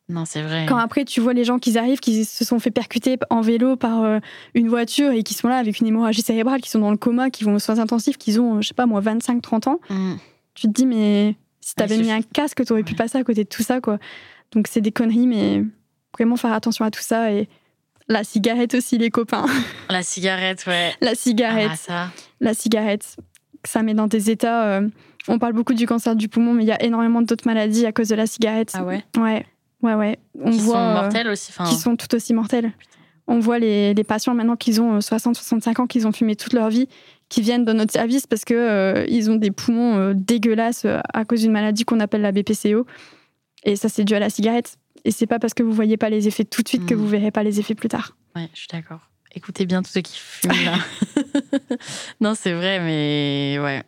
[0.09, 0.65] Non, c'est vrai.
[0.67, 3.75] quand après tu vois les gens qui arrivent, qui se sont fait percuter en vélo
[3.75, 4.17] par euh,
[4.55, 7.29] une voiture et qui sont là avec une hémorragie cérébrale, qui sont dans le coma,
[7.29, 10.17] qui vont aux soins intensifs, qui ont, euh, je sais pas moi, 25-30 ans, Mhm.
[10.55, 13.49] tu te dis, mais si t'avais mis un casque, t'aurais pu passer à côté de
[13.49, 13.99] tout ça, quoi.
[14.51, 15.63] Donc c'est des conneries, mais
[16.17, 17.47] vraiment faire attention à tout ça et
[18.07, 19.45] la cigarette aussi, les copains.
[19.89, 20.93] La cigarette, ouais.
[21.01, 22.07] la cigarette, Ah, ça.
[22.39, 23.15] la cigarette,
[23.63, 24.65] ça met dans des états.
[24.65, 24.87] euh,
[25.27, 27.91] on parle beaucoup du cancer du poumon, mais il y a énormément d'autres maladies à
[27.91, 28.71] cause de la cigarette.
[28.75, 29.03] Ah ouais?
[29.17, 29.43] Ouais,
[29.81, 30.19] ouais, ouais.
[30.39, 31.51] On Qui voit, sont euh, mortels aussi.
[31.51, 32.71] Enfin, qui sont tout aussi mortels.
[33.27, 36.69] On voit les, les patients maintenant qu'ils ont 60-65 ans, qu'ils ont fumé toute leur
[36.69, 36.87] vie,
[37.27, 40.99] qui viennent dans notre service parce que euh, ils ont des poumons euh, dégueulasses euh,
[41.11, 42.85] à cause d'une maladie qu'on appelle la BPCO.
[43.63, 44.77] Et ça, c'est dû à la cigarette.
[45.05, 47.07] Et c'est pas parce que vous voyez pas les effets tout de suite que vous
[47.07, 48.17] verrez pas les effets plus tard.
[48.35, 48.99] Ouais, je suis d'accord.
[49.33, 50.75] Écoutez bien tous ceux qui fument là.
[52.21, 53.83] non, c'est vrai, mais ouais.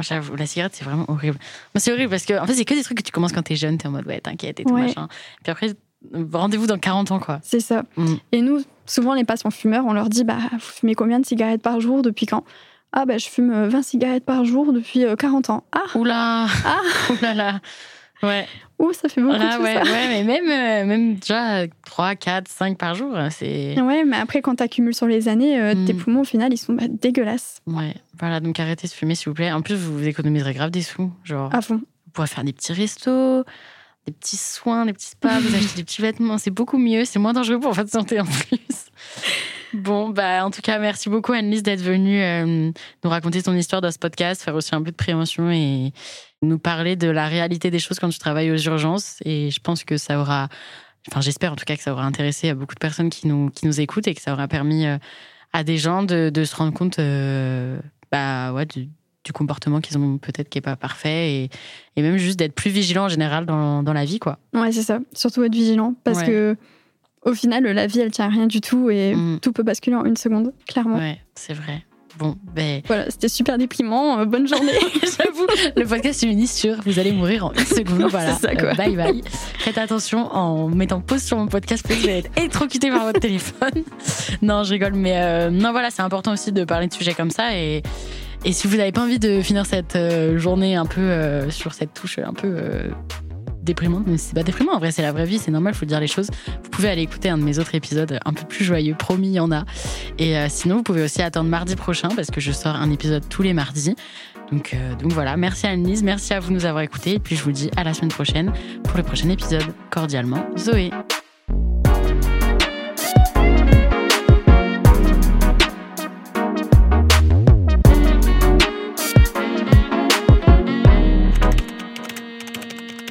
[0.00, 1.38] J'avoue, la cigarette, c'est vraiment horrible.
[1.74, 3.42] Moi, c'est horrible parce que, en fait, c'est que des trucs que tu commences quand
[3.42, 4.82] t'es jeune, t'es en mode, ouais, t'inquiète et tout, Ouais.
[4.82, 5.08] machin.
[5.42, 5.74] Puis après,
[6.32, 7.40] rendez-vous dans 40 ans, quoi.
[7.42, 7.84] C'est ça.
[7.96, 8.14] Mm.
[8.32, 11.62] Et nous, souvent, les patients fumeurs, on leur dit bah, Vous fumez combien de cigarettes
[11.62, 12.44] par jour Depuis quand?
[12.92, 15.64] Ah, bah, je fume euh, 20 cigarettes par jour depuis euh, 40 ans.
[15.72, 16.80] Ah, Oula Ah.
[17.10, 17.60] Oulala
[18.22, 18.46] Ouais,
[18.80, 19.82] ouh, ça fait beaucoup ah, tout ouais, ça.
[19.82, 23.80] ouais, mais même, euh, même déjà 3, 4, 5 par jour, c'est.
[23.80, 25.98] Ouais, mais après, quand t'accumules sur les années, euh, tes Mm.
[25.98, 27.60] poumons, au final, ils sont bah, dégueulasses.
[27.66, 29.52] Ouais, voilà, donc arrêtez de fumer, s'il vous plaît.
[29.52, 31.12] En plus, vous vous économiserez grave des sous.
[31.22, 31.76] Genre, À fond.
[31.76, 33.44] vous pourrez faire des petits restos,
[34.06, 36.38] des petits soins, des petits spas, vous achetez des petits vêtements.
[36.38, 38.58] C'est beaucoup mieux, c'est moins dangereux pour votre santé en plus.
[39.78, 42.70] Bon, bah, en tout cas, merci beaucoup, Annelise, d'être venue euh,
[43.04, 45.92] nous raconter ton histoire dans ce podcast, faire aussi un peu de prévention et
[46.42, 49.16] nous parler de la réalité des choses quand tu travailles aux urgences.
[49.24, 50.48] Et je pense que ça aura,
[51.10, 53.50] enfin, j'espère en tout cas que ça aura intéressé à beaucoup de personnes qui nous,
[53.50, 54.98] qui nous écoutent et que ça aura permis euh,
[55.52, 57.78] à des gens de, de se rendre compte euh,
[58.10, 58.88] bah, ouais, du,
[59.24, 61.50] du comportement qu'ils ont peut-être qui n'est pas parfait et,
[61.96, 64.38] et même juste d'être plus vigilant en général dans, dans la vie, quoi.
[64.54, 65.00] Ouais, c'est ça.
[65.12, 65.94] Surtout être vigilant.
[66.04, 66.26] Parce Ouais.
[66.26, 66.56] que,
[67.24, 69.38] au final, la vie, elle tient à rien du tout et Mm.
[69.40, 70.98] tout peut basculer en une seconde, clairement.
[70.98, 71.84] Ouais, c'est vrai.
[72.18, 72.82] Bon, ben.
[72.88, 74.18] Voilà, c'était super déprimant.
[74.18, 74.72] euh, bonne journée.
[75.02, 75.46] J'avoue,
[75.76, 78.02] le podcast se finit sur vous allez mourir en une seconde.
[78.10, 78.32] voilà.
[78.34, 78.70] C'est ça, quoi.
[78.70, 79.22] Euh, bye bye.
[79.58, 83.04] Faites attention en mettant pause sur mon podcast, peut-être que vous allez être électrocuté par
[83.04, 83.84] votre téléphone.
[84.42, 87.30] Non, je rigole, mais euh, non, voilà, c'est important aussi de parler de sujets comme
[87.30, 87.56] ça.
[87.56, 87.82] Et,
[88.44, 89.96] et si vous n'avez pas envie de finir cette
[90.36, 92.56] journée un peu sur cette touche un peu
[93.68, 96.00] déprimante, mais c'est pas déprimant, en vrai, c'est la vraie vie, c'est normal, faut dire
[96.00, 96.30] les choses.
[96.64, 99.34] Vous pouvez aller écouter un de mes autres épisodes un peu plus joyeux, promis, il
[99.34, 99.64] y en a.
[100.18, 103.28] Et euh, sinon, vous pouvez aussi attendre mardi prochain parce que je sors un épisode
[103.28, 103.94] tous les mardis.
[104.50, 107.14] Donc, euh, donc voilà, merci à Annelise, merci à vous de nous avoir écoutés.
[107.14, 108.52] Et puis je vous dis à la semaine prochaine
[108.84, 109.64] pour le prochain épisode.
[109.90, 110.90] Cordialement, Zoé.